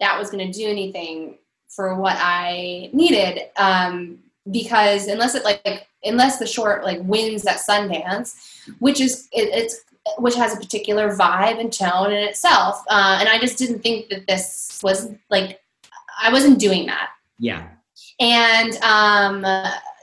[0.00, 1.36] that was going to do anything
[1.68, 3.50] for what I needed.
[3.56, 4.20] Um,
[4.50, 8.34] because unless it like unless the short like wins at Sundance,
[8.78, 9.84] which is it, it's
[10.16, 14.08] which has a particular vibe and tone in itself, uh, and I just didn't think
[14.08, 15.60] that this was like
[16.20, 17.10] I wasn't doing that.
[17.38, 17.68] Yeah.
[18.20, 19.44] And um,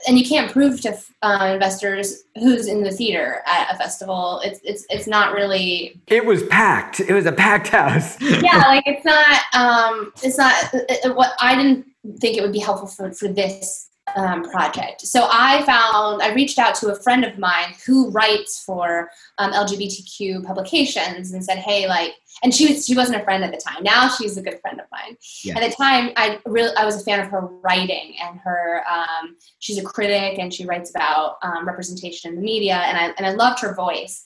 [0.06, 4.40] and you can't prove to uh, investors who's in the theater at a festival.
[4.44, 6.00] It's it's it's not really.
[6.06, 7.00] It was packed.
[7.00, 8.20] It was a packed house.
[8.20, 9.40] yeah, like it's not.
[9.54, 11.86] Um, it's not it, what I didn't
[12.20, 15.02] think it would be helpful for for this um, project.
[15.02, 19.52] So I found, I reached out to a friend of mine who writes for um,
[19.52, 23.58] LGBTQ publications and said, hey, like, and she was, she wasn't a friend at the
[23.58, 23.82] time.
[23.82, 25.16] Now she's a good friend of mine.
[25.44, 25.58] Yeah.
[25.58, 29.36] At the time, I really, I was a fan of her writing and her, um,
[29.58, 33.26] she's a critic and she writes about um, representation in the media and I, and
[33.26, 34.24] I loved her voice.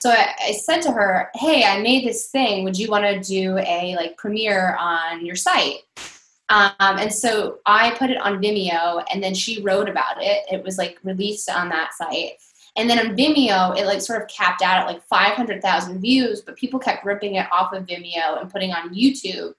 [0.00, 2.64] So I, I said to her, hey, I made this thing.
[2.64, 5.78] Would you want to do a like premiere on your site?
[6.52, 10.44] Um, and so I put it on Vimeo, and then she wrote about it.
[10.52, 12.32] It was like released on that site.
[12.76, 16.56] And then on Vimeo, it like sort of capped out at like 500,000 views, but
[16.56, 19.54] people kept ripping it off of Vimeo and putting on YouTube.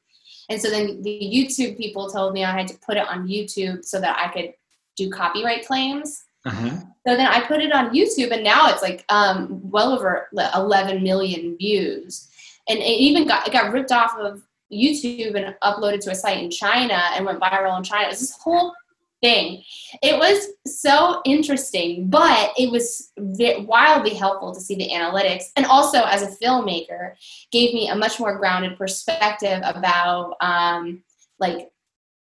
[0.50, 3.86] And so then the YouTube people told me I had to put it on YouTube
[3.86, 4.54] so that I could
[4.96, 6.26] do copyright claims.
[6.46, 6.70] Uh-huh.
[7.08, 11.02] So then I put it on YouTube, and now it's like um, well over 11
[11.02, 12.30] million views.
[12.70, 16.44] And it even got it got ripped off of YouTube and uploaded to a site
[16.44, 18.06] in China and went viral in China.
[18.06, 18.74] It was this whole
[19.22, 19.64] thing.
[20.02, 25.46] It was so interesting, but it was wildly helpful to see the analytics.
[25.56, 27.14] And also, as a filmmaker,
[27.52, 31.04] gave me a much more grounded perspective about um,
[31.40, 31.72] like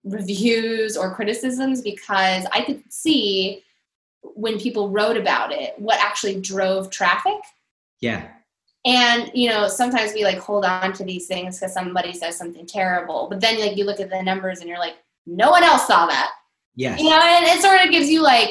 [0.05, 3.65] reviews or criticisms because I could see
[4.23, 7.41] when people wrote about it what actually drove traffic.
[8.01, 8.29] Yeah.
[8.87, 12.67] And you know, sometimes we like hold on to these things because somebody says something
[12.67, 14.97] terrible, but then like you look at the numbers and you're like,
[15.27, 16.31] no one else saw that.
[16.77, 17.01] Yes.
[17.01, 18.51] You know, and it sort of gives you like,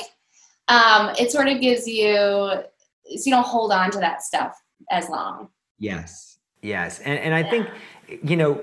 [0.67, 2.63] um, it sort of gives you, so
[3.07, 5.49] you don't hold on to that stuff as long.
[5.79, 6.35] Yes.
[6.65, 7.67] Yes, and and I think,
[8.23, 8.59] you know,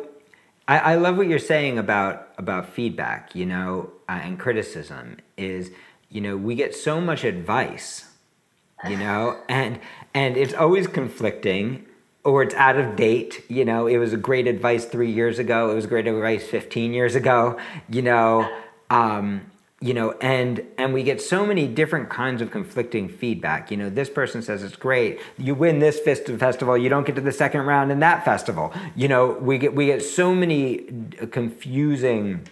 [0.67, 3.33] I, I love what you're saying about about feedback.
[3.37, 5.71] You know, uh, and criticism is,
[6.09, 8.07] you know, we get so much advice,
[8.89, 9.79] you know, and
[10.15, 11.87] and it's always conflicting
[12.25, 13.45] or it's out of date.
[13.49, 15.71] You know, it was a great advice three years ago.
[15.71, 17.59] It was great advice 15 years ago.
[17.89, 18.49] You know,
[18.91, 23.71] um, you know, and and we get so many different kinds of conflicting feedback.
[23.71, 25.21] You know, this person says it's great.
[25.37, 28.73] You win this festival, you don't get to the second round in that festival.
[28.95, 30.87] You know, we get we get so many
[31.33, 32.47] confusing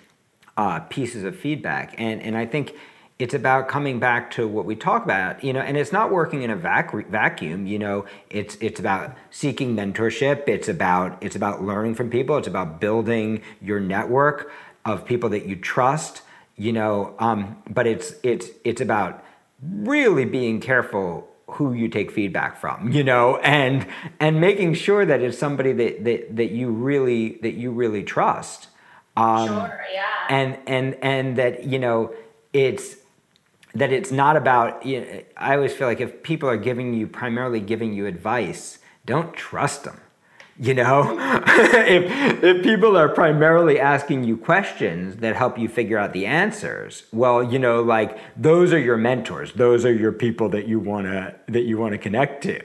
[0.56, 2.74] uh, pieces of feedback, and and I think
[3.20, 6.42] it's about coming back to what we talk about you know and it's not working
[6.42, 8.04] in a vac- vacuum you know.
[8.28, 10.48] It's it's about seeking mentorship.
[10.48, 12.37] It's about it's about learning from people.
[12.38, 14.50] It's about building your network
[14.85, 16.22] of people that you trust
[16.56, 19.24] you know um, but it's it's it's about
[19.62, 23.87] really being careful who you take feedback from you know and
[24.20, 28.68] and making sure that it's somebody that that, that you really that you really trust.
[29.16, 30.04] Um, sure yeah.
[30.28, 32.14] and and and that you know
[32.52, 32.96] it's
[33.74, 37.06] that it's not about you know, i always feel like if people are giving you
[37.06, 40.00] primarily giving you advice don't trust them
[40.61, 41.16] you know?
[41.72, 47.04] If, if people are primarily asking you questions that help you figure out the answers
[47.12, 49.52] well you know like those are your mentors.
[49.54, 52.61] Those are your people that you want to that you want to connect to.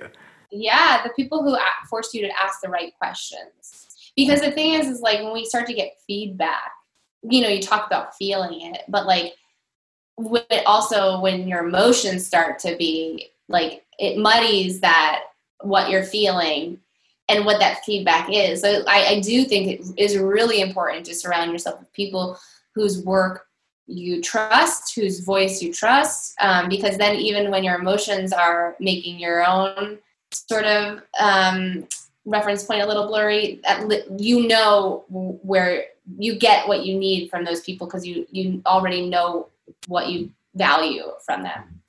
[0.52, 1.58] Yeah the people who
[1.90, 3.88] force you to ask the right questions.
[4.16, 6.72] Because the thing is is like when we start to get feedback
[7.24, 9.34] you know you talk about feeling it but like
[10.66, 15.24] also when your emotions start to be like it muddies that
[15.62, 16.80] what you're feeling
[17.28, 18.62] and what that feedback is.
[18.62, 22.38] So I, I do think it is really important to surround yourself with people
[22.76, 23.48] whose work
[23.88, 29.20] you trust, whose voice you trust, um, because then even when your emotions are making
[29.20, 30.00] your own
[30.32, 31.88] sort of um,
[32.26, 33.62] reference point a little blurry,
[34.18, 35.86] you know where
[36.18, 39.48] you get what you need from those people because you you already know
[39.88, 41.82] what you value from them.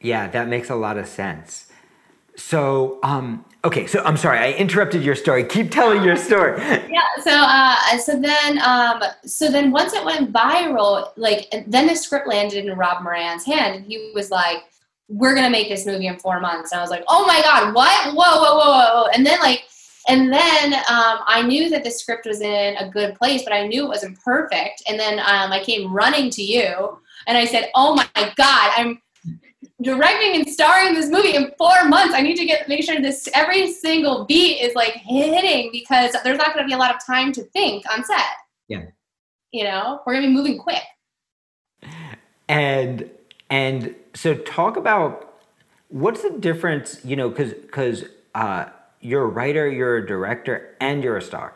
[0.00, 1.66] Yeah, that makes a lot of sense.
[2.36, 5.42] So, um, okay, so I'm sorry, I interrupted your story.
[5.42, 6.60] Keep telling your story.
[6.60, 7.02] yeah.
[7.20, 12.28] So, uh, so then, um, so then once it went viral, like then the script
[12.28, 14.58] landed in Rob Moran's hand, and he was like,
[15.08, 17.74] "We're gonna make this movie in four months." And I was like, "Oh my god,
[17.74, 18.14] what?
[18.14, 19.64] Whoa, whoa, whoa, whoa!" And then like
[20.08, 23.66] and then um, I knew that the script was in a good place, but I
[23.66, 24.82] knew it wasn't perfect.
[24.88, 29.02] And then um, I came running to you and I said, "Oh my God, I'm
[29.82, 32.14] directing and starring this movie in four months.
[32.14, 36.38] I need to get make sure this every single beat is like hitting because there's
[36.38, 38.20] not going to be a lot of time to think on set.
[38.68, 38.84] Yeah,
[39.52, 40.82] you know, we're going to be moving quick.
[42.48, 43.10] And
[43.50, 45.34] and so talk about
[45.88, 48.04] what's the difference, you know, because because.
[48.34, 48.66] Uh,
[49.00, 51.54] you're a writer, you're a director, and you're a star.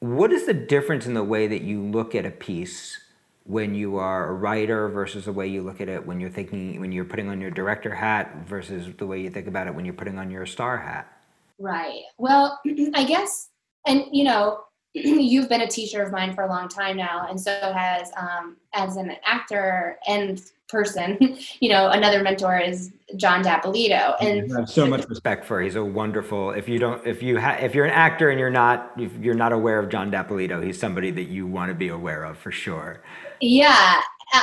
[0.00, 2.98] What is the difference in the way that you look at a piece
[3.46, 6.80] when you are a writer versus the way you look at it when you're thinking
[6.80, 9.84] when you're putting on your director hat versus the way you think about it when
[9.84, 11.10] you're putting on your star hat?
[11.58, 12.02] Right.
[12.18, 12.60] Well,
[12.94, 13.48] I guess,
[13.86, 14.60] and you know,
[14.94, 18.56] you've been a teacher of mine for a long time now, and so has um,
[18.72, 21.38] as an actor and person.
[21.60, 25.60] you know, another mentor is John Dapolito, and I have so much respect for.
[25.60, 26.50] He's a wonderful.
[26.50, 29.34] If you don't, if you ha, if you're an actor and you're not, if you're
[29.34, 32.50] not aware of John Dapolito, he's somebody that you want to be aware of for
[32.50, 33.02] sure.
[33.40, 34.00] Yeah,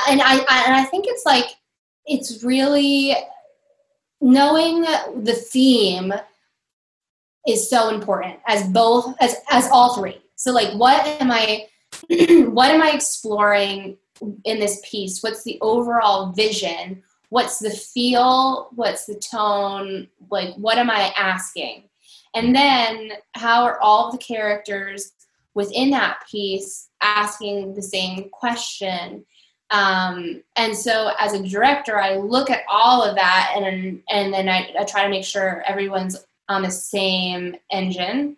[0.08, 1.46] and I, I and I think it's like
[2.06, 3.16] it's really
[4.20, 6.12] knowing the theme
[7.46, 10.20] is so important as both as as all three.
[10.36, 11.66] So like, what am I?
[12.48, 13.96] what am I exploring
[14.44, 15.22] in this piece?
[15.22, 17.02] What's the overall vision?
[17.28, 18.68] What's the feel?
[18.74, 20.08] What's the tone?
[20.30, 21.88] Like, what am I asking?
[22.34, 25.12] And then, how are all the characters
[25.54, 29.24] within that piece asking the same question?
[29.70, 34.48] Um, and so, as a director, I look at all of that, and and then
[34.48, 38.36] I, I try to make sure everyone's on the same engine.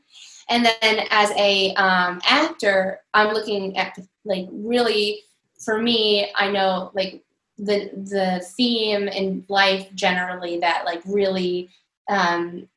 [0.48, 5.24] And then, as a um, actor, I'm looking at like really
[5.58, 7.22] for me, I know like
[7.58, 11.70] the the theme in life generally that like really
[12.08, 12.68] um,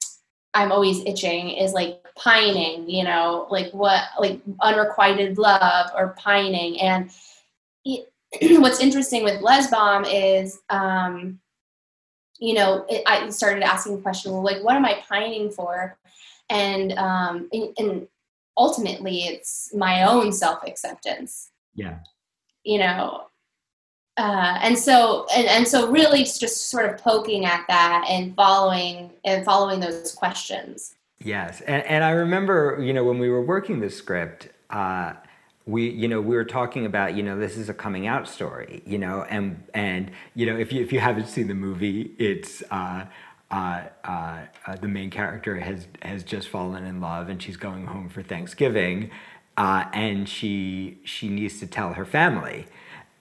[0.53, 6.79] I'm always itching is like pining, you know, like what like unrequited love or pining.
[6.79, 7.11] And
[7.85, 8.09] it,
[8.61, 11.39] what's interesting with Lez Bomb is, um,
[12.39, 15.97] you know, it, I started asking the question, well, like, what am I pining for?
[16.49, 18.07] And um, and, and
[18.57, 21.51] ultimately, it's my own self acceptance.
[21.75, 21.99] Yeah
[22.63, 23.23] you know
[24.19, 29.09] uh, and so and, and so really just sort of poking at that and following
[29.23, 30.95] and following those questions.
[31.23, 31.61] Yes.
[31.61, 35.13] And, and i remember you know when we were working the script uh,
[35.65, 38.81] we you know we were talking about you know this is a coming out story
[38.85, 42.63] you know and and you know if you if you haven't seen the movie it's
[42.71, 43.05] uh,
[43.51, 47.87] uh, uh, uh, the main character has has just fallen in love and she's going
[47.87, 49.09] home for Thanksgiving,
[49.57, 52.67] uh, and she she needs to tell her family,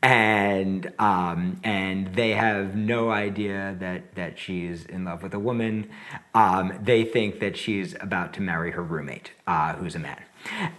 [0.03, 5.91] and um, and they have no idea that that she's in love with a woman.
[6.35, 10.23] Um, they think that she's about to marry her roommate, uh, who's a man.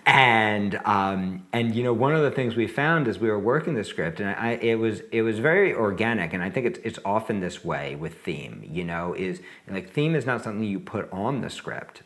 [0.06, 3.74] And um, and you know one of the things we found as we were working
[3.74, 7.00] the script, and I, it was it was very organic, and I think it's it's
[7.04, 8.64] often this way with theme.
[8.66, 12.04] You know, is like theme is not something you put on the script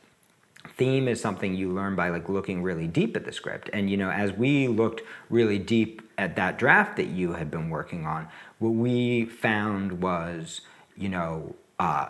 [0.77, 3.69] theme is something you learn by like looking really deep at the script.
[3.73, 7.69] And you know as we looked really deep at that draft that you had been
[7.69, 8.27] working on
[8.59, 10.61] what we found was
[10.95, 12.07] you know uh,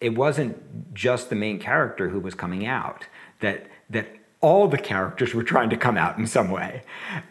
[0.00, 3.06] it wasn't just the main character who was coming out
[3.40, 4.08] that that
[4.40, 6.82] all the characters were trying to come out in some way.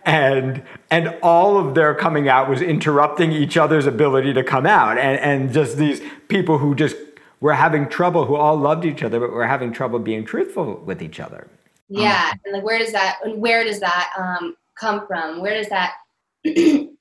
[0.06, 4.98] And and all of their coming out was interrupting each other's ability to come out.
[4.98, 6.96] And and just these people who just
[7.40, 11.02] were having trouble who all loved each other but we're having trouble being truthful with
[11.02, 11.48] each other.
[11.90, 15.42] Yeah um, and like where does that where does that um, come from?
[15.42, 15.94] Where does that
[16.44, 16.98] you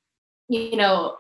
[0.49, 1.19] know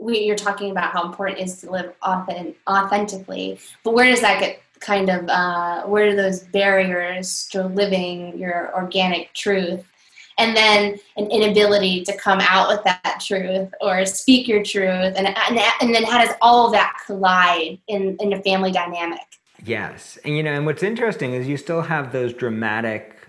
[0.00, 4.20] we, you're talking about how important it is to live authentic, authentically but where does
[4.20, 9.84] that get kind of uh, what are those barriers to living your organic truth
[10.38, 15.26] and then an inability to come out with that truth or speak your truth and,
[15.26, 19.20] and, and then how does all of that collide in, in a family dynamic
[19.64, 23.28] yes and you know and what's interesting is you still have those dramatic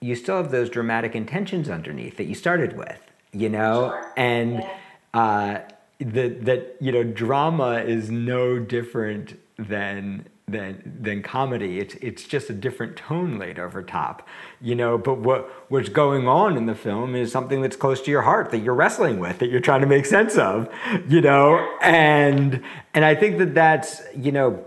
[0.00, 3.00] you still have those dramatic intentions underneath that you started with
[3.32, 4.12] you know sure.
[4.16, 4.70] and yeah.
[5.14, 5.60] uh,
[6.00, 11.78] that that you know drama is no different than than than comedy.
[11.78, 14.26] It's it's just a different tone laid over top,
[14.60, 14.98] you know.
[14.98, 18.50] But what what's going on in the film is something that's close to your heart
[18.50, 20.68] that you're wrestling with, that you're trying to make sense of,
[21.08, 21.58] you know.
[21.82, 22.62] And
[22.94, 24.64] and I think that that's you know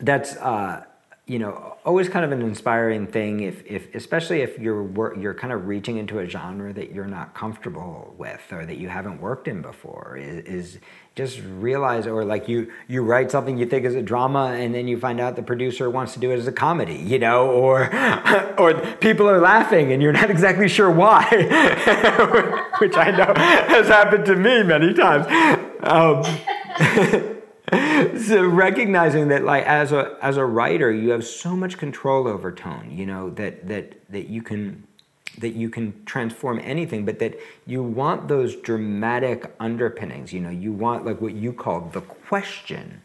[0.00, 0.84] that's uh,
[1.26, 5.52] you know always kind of an inspiring thing if, if especially if you're you're kind
[5.52, 9.48] of reaching into a genre that you're not comfortable with or that you haven't worked
[9.48, 10.16] in before.
[10.18, 10.78] Is, is
[11.14, 14.88] just realize or like you you write something you think is a drama and then
[14.88, 17.94] you find out the producer wants to do it as a comedy you know or
[18.58, 21.22] or people are laughing and you're not exactly sure why
[22.78, 25.26] which i know has happened to me many times.
[25.82, 26.22] Um,
[28.26, 32.52] so recognizing that like as a as a writer you have so much control over
[32.52, 34.86] tone you know that that that you can
[35.38, 37.34] that you can transform anything but that
[37.66, 43.00] you want those dramatic underpinnings you know you want like what you call the question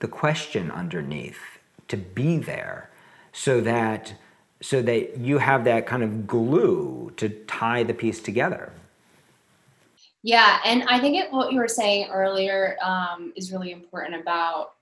[0.00, 1.58] the question underneath
[1.88, 2.90] to be there
[3.32, 4.12] so that
[4.60, 8.74] so that you have that kind of glue to tie the piece together
[10.22, 14.72] yeah, and I think it, what you were saying earlier um, is really important about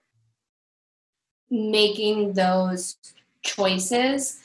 [1.50, 2.96] making those
[3.42, 4.40] choices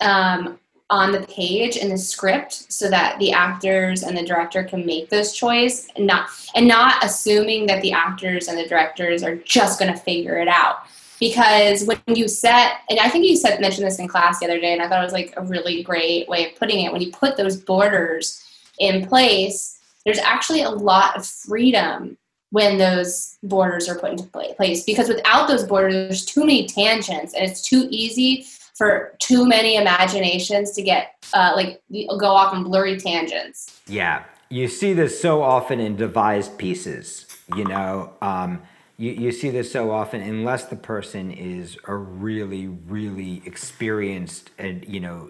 [0.00, 0.58] um,
[0.90, 5.08] on the page in the script so that the actors and the director can make
[5.08, 9.78] those choices and not and not assuming that the actors and the directors are just
[9.78, 10.80] going to figure it out.
[11.20, 14.60] Because when you set and i think you said mentioned this in class the other
[14.60, 16.92] day and i thought it was like a really great way of putting it.
[16.92, 18.44] When you put those borders
[18.78, 22.16] in place there's actually a lot of freedom
[22.50, 27.34] when those borders are put into place because without those borders there's too many tangents
[27.34, 31.82] and it's too easy for too many imaginations to get uh, like
[32.18, 33.80] go off on blurry tangents.
[33.86, 34.24] Yeah.
[34.50, 37.26] You see this so often in devised pieces
[37.56, 38.62] you know um,
[38.96, 44.84] you, you see this so often unless the person is a really really experienced and
[44.86, 45.28] you know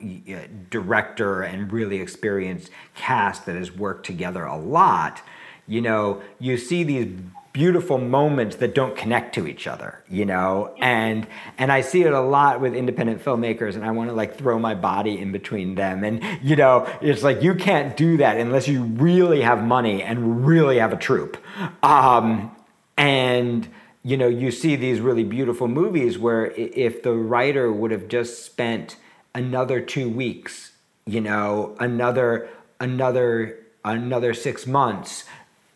[0.70, 5.22] director and really experienced cast that has worked together a lot
[5.66, 7.18] you know you see these
[7.52, 10.74] beautiful moments that don't connect to each other you know?
[10.78, 14.36] And and i see it a lot with independent filmmakers and i want to like
[14.36, 16.02] throw my body in between them.
[16.02, 20.44] And you know it's like you can't do that unless you really have money and
[20.46, 21.36] really have a troupe.
[21.82, 22.56] Um,
[22.96, 23.68] and
[24.02, 28.44] you know you see these really beautiful movies where if the writer would have just
[28.44, 28.96] spent
[29.34, 30.72] another two weeks
[31.06, 32.48] you know another
[32.80, 35.24] another another six months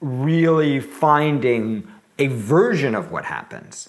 [0.01, 1.87] really finding
[2.19, 3.89] a version of what happens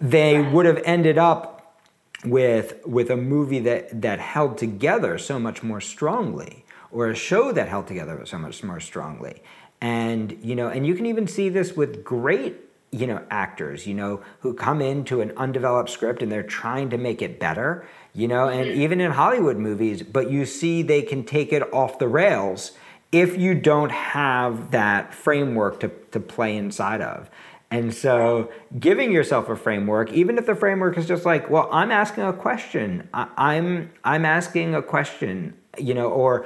[0.00, 1.76] they would have ended up
[2.24, 7.52] with with a movie that that held together so much more strongly or a show
[7.52, 9.42] that held together so much more strongly
[9.82, 12.56] and you know and you can even see this with great
[12.92, 16.96] you know actors you know who come into an undeveloped script and they're trying to
[16.96, 18.80] make it better you know and mm-hmm.
[18.80, 22.72] even in hollywood movies but you see they can take it off the rails
[23.10, 27.28] if you don't have that framework to, to play inside of
[27.70, 31.90] And so, giving yourself a framework, even if the framework is just like, well, I'm
[31.90, 36.44] asking a question, I, I'm I'm asking a question, you know, or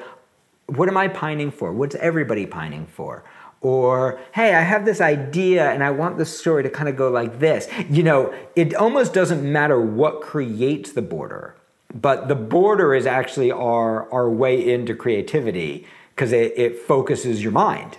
[0.67, 1.73] what am I pining for?
[1.73, 3.25] What's everybody pining for?
[3.61, 7.11] Or, hey, I have this idea and I want the story to kind of go
[7.11, 7.69] like this.
[7.89, 11.57] You know, it almost doesn't matter what creates the border,
[11.95, 17.53] but the border is actually our, our way into creativity because it, it focuses your
[17.53, 17.99] mind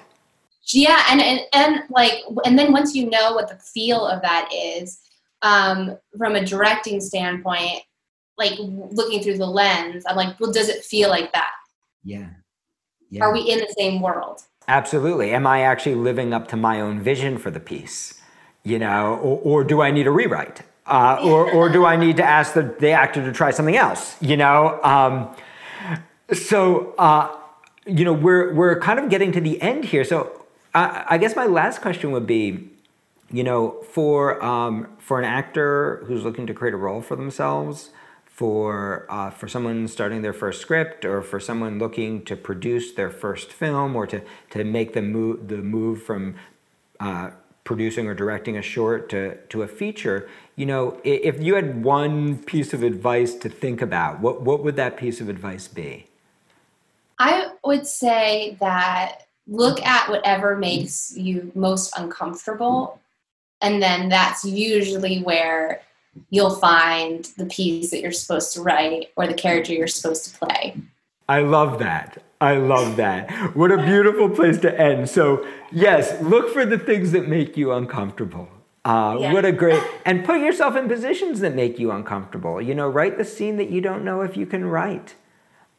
[0.73, 4.49] yeah and, and and like and then once you know what the feel of that
[4.53, 4.99] is
[5.41, 7.81] um from a directing standpoint
[8.37, 11.51] like looking through the lens i'm like well does it feel like that
[12.07, 12.29] yeah,
[13.09, 13.23] yeah.
[13.23, 14.43] are we in the same world?
[14.67, 15.31] Absolutely.
[15.31, 18.21] Am i actually living up to my own vision for the piece?
[18.63, 20.61] You know or, or do i need a rewrite?
[20.85, 24.15] Uh, or, or do i need to ask the, the actor to try something else?
[24.21, 25.35] You know um,
[26.33, 27.35] so uh,
[27.85, 30.03] you know we're we're kind of getting to the end here.
[30.03, 32.69] So I, I guess my last question would be,
[33.31, 37.91] you know, for um, for an actor who's looking to create a role for themselves,
[38.37, 43.09] for uh, for someone starting their first script, or for someone looking to produce their
[43.09, 44.21] first film, or to
[44.51, 46.35] to make the move the move from
[46.99, 47.31] uh,
[47.63, 50.29] producing or directing a short to to a feature.
[50.55, 54.75] You know, if you had one piece of advice to think about, what what would
[54.75, 56.05] that piece of advice be?
[57.17, 62.99] I would say that look at whatever makes you most uncomfortable
[63.61, 65.81] and then that's usually where
[66.29, 70.37] you'll find the piece that you're supposed to write or the character you're supposed to
[70.37, 70.75] play
[71.29, 76.51] i love that i love that what a beautiful place to end so yes look
[76.51, 78.49] for the things that make you uncomfortable
[78.85, 79.33] uh, yeah.
[79.33, 82.61] What a great, and put yourself in positions that make you uncomfortable.
[82.61, 85.15] You know, write the scene that you don't know if you can write.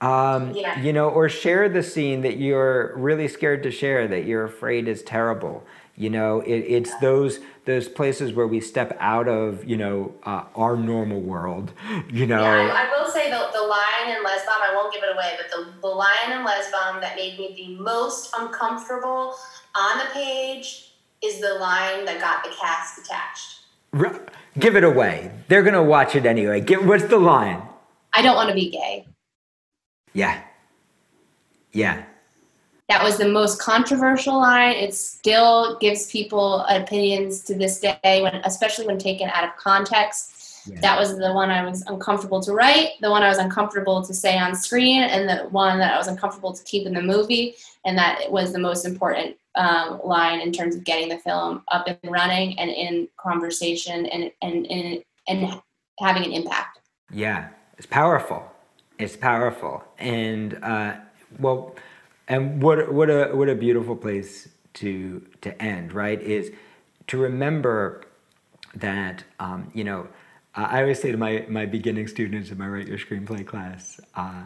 [0.03, 0.79] Um, yeah.
[0.81, 4.89] You know, or share the scene that you're really scared to share, that you're afraid
[4.89, 5.65] is terrible.
[5.99, 10.45] You know, it, it's those those places where we step out of you know uh,
[10.55, 11.73] our normal world.
[12.11, 14.63] You know, yeah, I, I, will say the the line in Lez Bomb.
[14.63, 17.55] I won't give it away, but the the line in Lez Bomb that made me
[17.57, 19.35] the most uncomfortable
[19.75, 20.93] on the page
[21.23, 23.59] is the line that got the cast attached.
[24.59, 25.33] Give it away.
[25.49, 26.61] They're gonna watch it anyway.
[26.61, 27.63] Give, what's the line?
[28.13, 29.07] I don't want to be gay.
[30.13, 30.43] Yeah.
[31.73, 32.05] Yeah.
[32.89, 34.75] That was the most controversial line.
[34.77, 40.65] It still gives people opinions to this day, when, especially when taken out of context.
[40.67, 40.81] Yeah.
[40.81, 44.15] That was the one I was uncomfortable to write, the one I was uncomfortable to
[44.15, 47.57] say on screen, and the one that I was uncomfortable to keep in the movie.
[47.85, 51.87] And that was the most important um, line in terms of getting the film up
[51.87, 55.61] and running and in conversation and, and, and, and
[56.01, 56.81] having an impact.
[57.13, 58.51] Yeah, it's powerful.
[58.99, 60.97] It's powerful, and uh,
[61.39, 61.77] well,
[62.29, 65.93] and what what a what a beautiful place to to end.
[65.93, 66.53] Right is
[67.09, 68.05] to remember
[68.75, 70.09] that um, you know.
[70.55, 74.43] I always say to my, my beginning students in my write your screenplay class, uh,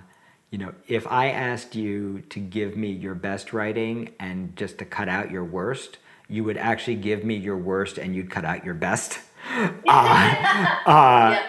[0.51, 4.85] you know, if I asked you to give me your best writing and just to
[4.85, 5.97] cut out your worst,
[6.29, 9.21] you would actually give me your worst and you'd cut out your best.
[9.89, 9.89] Uh,
[10.87, 11.43] uh, yeah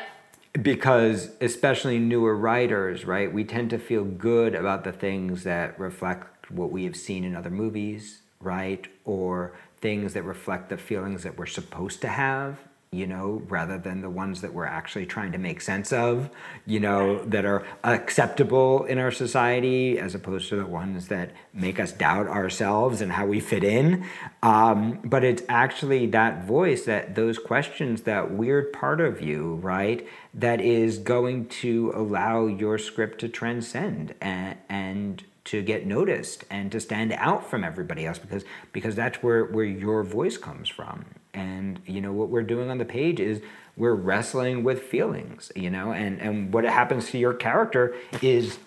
[0.61, 6.51] because especially newer writers, right, we tend to feel good about the things that reflect
[6.51, 11.37] what we have seen in other movies, right, or things that reflect the feelings that
[11.37, 12.59] we're supposed to have
[12.93, 16.29] you know, rather than the ones that we're actually trying to make sense of,
[16.65, 21.79] you know, that are acceptable in our society, as opposed to the ones that make
[21.79, 24.05] us doubt ourselves and how we fit in.
[24.41, 30.07] Um, but it's actually that voice, that those questions, that weird part of you, right,
[30.33, 36.71] that is going to allow your script to transcend and, and to get noticed and
[36.71, 41.05] to stand out from everybody else because because that's where where your voice comes from
[41.33, 43.41] and you know what we're doing on the page is
[43.75, 48.59] we're wrestling with feelings you know and and what happens to your character is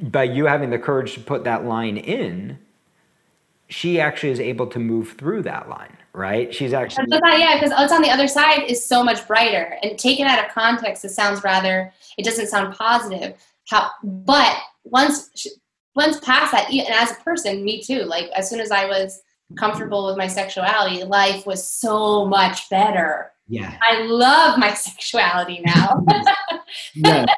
[0.00, 2.58] by you having the courage to put that line in
[3.68, 6.52] she actually is able to move through that line right?
[6.52, 9.78] She's actually yeah because it's on the other side is so much brighter.
[9.82, 13.34] And taken out of context it sounds rather it doesn't sound positive.
[13.68, 15.46] How but once
[15.94, 19.22] once past that and as a person me too like as soon as i was
[19.56, 23.32] comfortable with my sexuality, life was so much better.
[23.48, 23.76] Yeah.
[23.82, 26.04] I love my sexuality now.
[26.94, 27.28] yes.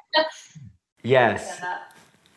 [1.03, 1.61] Yes.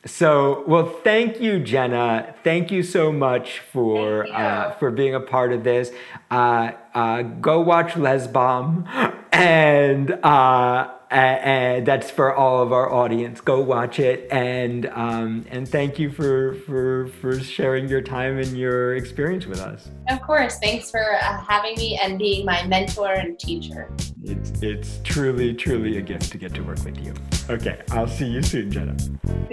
[0.05, 2.35] So, well, thank you, Jenna.
[2.43, 5.91] Thank you so much for uh, for being a part of this.
[6.29, 8.87] Uh, uh, go watch Lez Bomb,
[9.33, 13.41] and uh, and that's for all of our audience.
[13.41, 18.57] Go watch it, and um, and thank you for for for sharing your time and
[18.57, 19.89] your experience with us.
[20.09, 23.89] Of course, thanks for uh, having me and being my mentor and teacher.
[24.23, 27.13] It's it's truly truly a gift to get to work with you.
[27.49, 28.97] Okay, I'll see you soon, Jenna.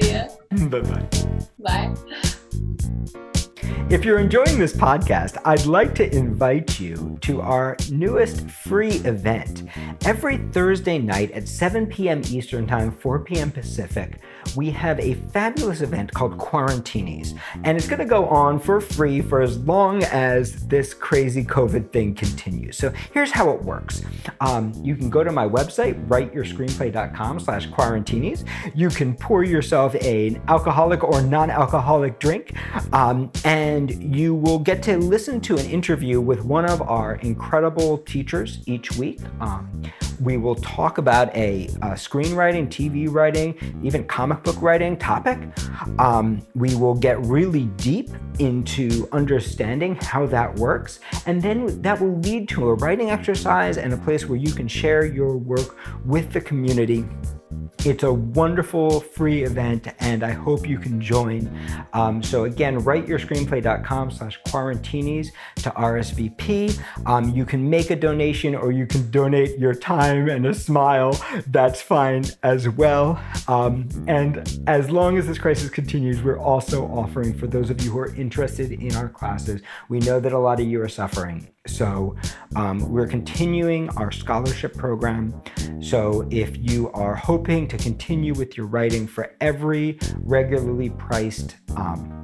[0.01, 0.29] See ya.
[0.69, 1.09] Bye bye
[1.59, 3.29] bye.
[3.93, 9.65] If you're enjoying this podcast, I'd like to invite you to our newest free event.
[10.07, 12.23] Every Thursday night at 7 p.m.
[12.31, 13.51] Eastern Time, 4 p.m.
[13.51, 14.21] Pacific,
[14.57, 19.21] we have a fabulous event called Quarantinis, and it's going to go on for free
[19.21, 22.79] for as long as this crazy COVID thing continues.
[22.79, 24.03] So here's how it works.
[24.41, 28.49] Um, you can go to my website, writeyourscreenplay.com slash quarantinis.
[28.75, 32.55] You can pour yourself an alcoholic or non-alcoholic drink,
[32.95, 37.99] um, and you will get to listen to an interview with one of our incredible
[37.99, 39.21] teachers each week.
[39.41, 39.83] Um,
[40.21, 45.39] we will talk about a, a, screenwriting, TV writing, even comic book writing topic.
[45.99, 52.19] Um, we will get really deep into understanding how that works, and then that will
[52.21, 56.33] lead to a writing exercise and a place where you can share your work with
[56.33, 57.05] the community
[57.85, 61.51] it's a wonderful free event, and I hope you can join.
[61.93, 66.81] Um, so again, writeyourscreenplay.com slash quarantinis to RSVP.
[67.07, 71.21] Um, you can make a donation or you can donate your time and a smile.
[71.49, 73.21] That's fine as well.
[73.49, 77.91] Um, and as long as this crisis continues, we're also offering for those of you
[77.91, 79.61] who are interested in our classes.
[79.89, 81.52] We know that a lot of you are suffering.
[81.67, 82.17] So
[82.57, 85.41] um, we're continuing our scholarship program.
[85.81, 92.21] So if you are hoping to continue with your writing for every regularly priced um,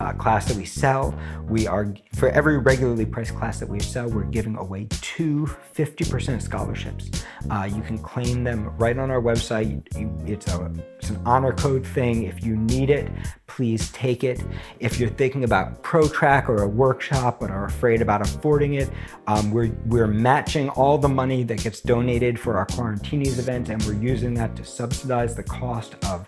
[0.00, 1.14] uh, class that we sell.
[1.48, 6.42] We are, for every regularly priced class that we sell, we're giving away two 50%
[6.42, 7.10] scholarships.
[7.50, 9.86] Uh, you can claim them right on our website.
[10.28, 12.24] It's, a, it's an honor code thing.
[12.24, 13.10] If you need it,
[13.46, 14.42] please take it.
[14.80, 18.90] If you're thinking about ProTrack or a workshop but are afraid about affording it,
[19.26, 23.82] um, we're, we're matching all the money that gets donated for our Quarantinis event and
[23.84, 26.26] we're using that to subsidize the cost of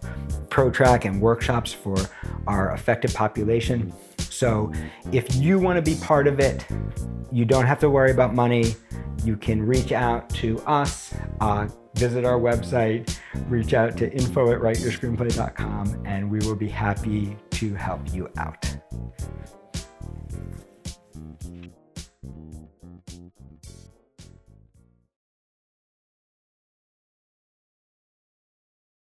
[0.48, 1.96] ProTrack and workshops for
[2.46, 3.55] our affected population.
[4.18, 4.72] So
[5.12, 6.66] if you want to be part of it,
[7.32, 8.74] you don't have to worry about money.
[9.24, 14.60] You can reach out to us, uh, visit our website, reach out to info at
[14.60, 18.76] writeyourscreenplay.com, and we will be happy to help you out.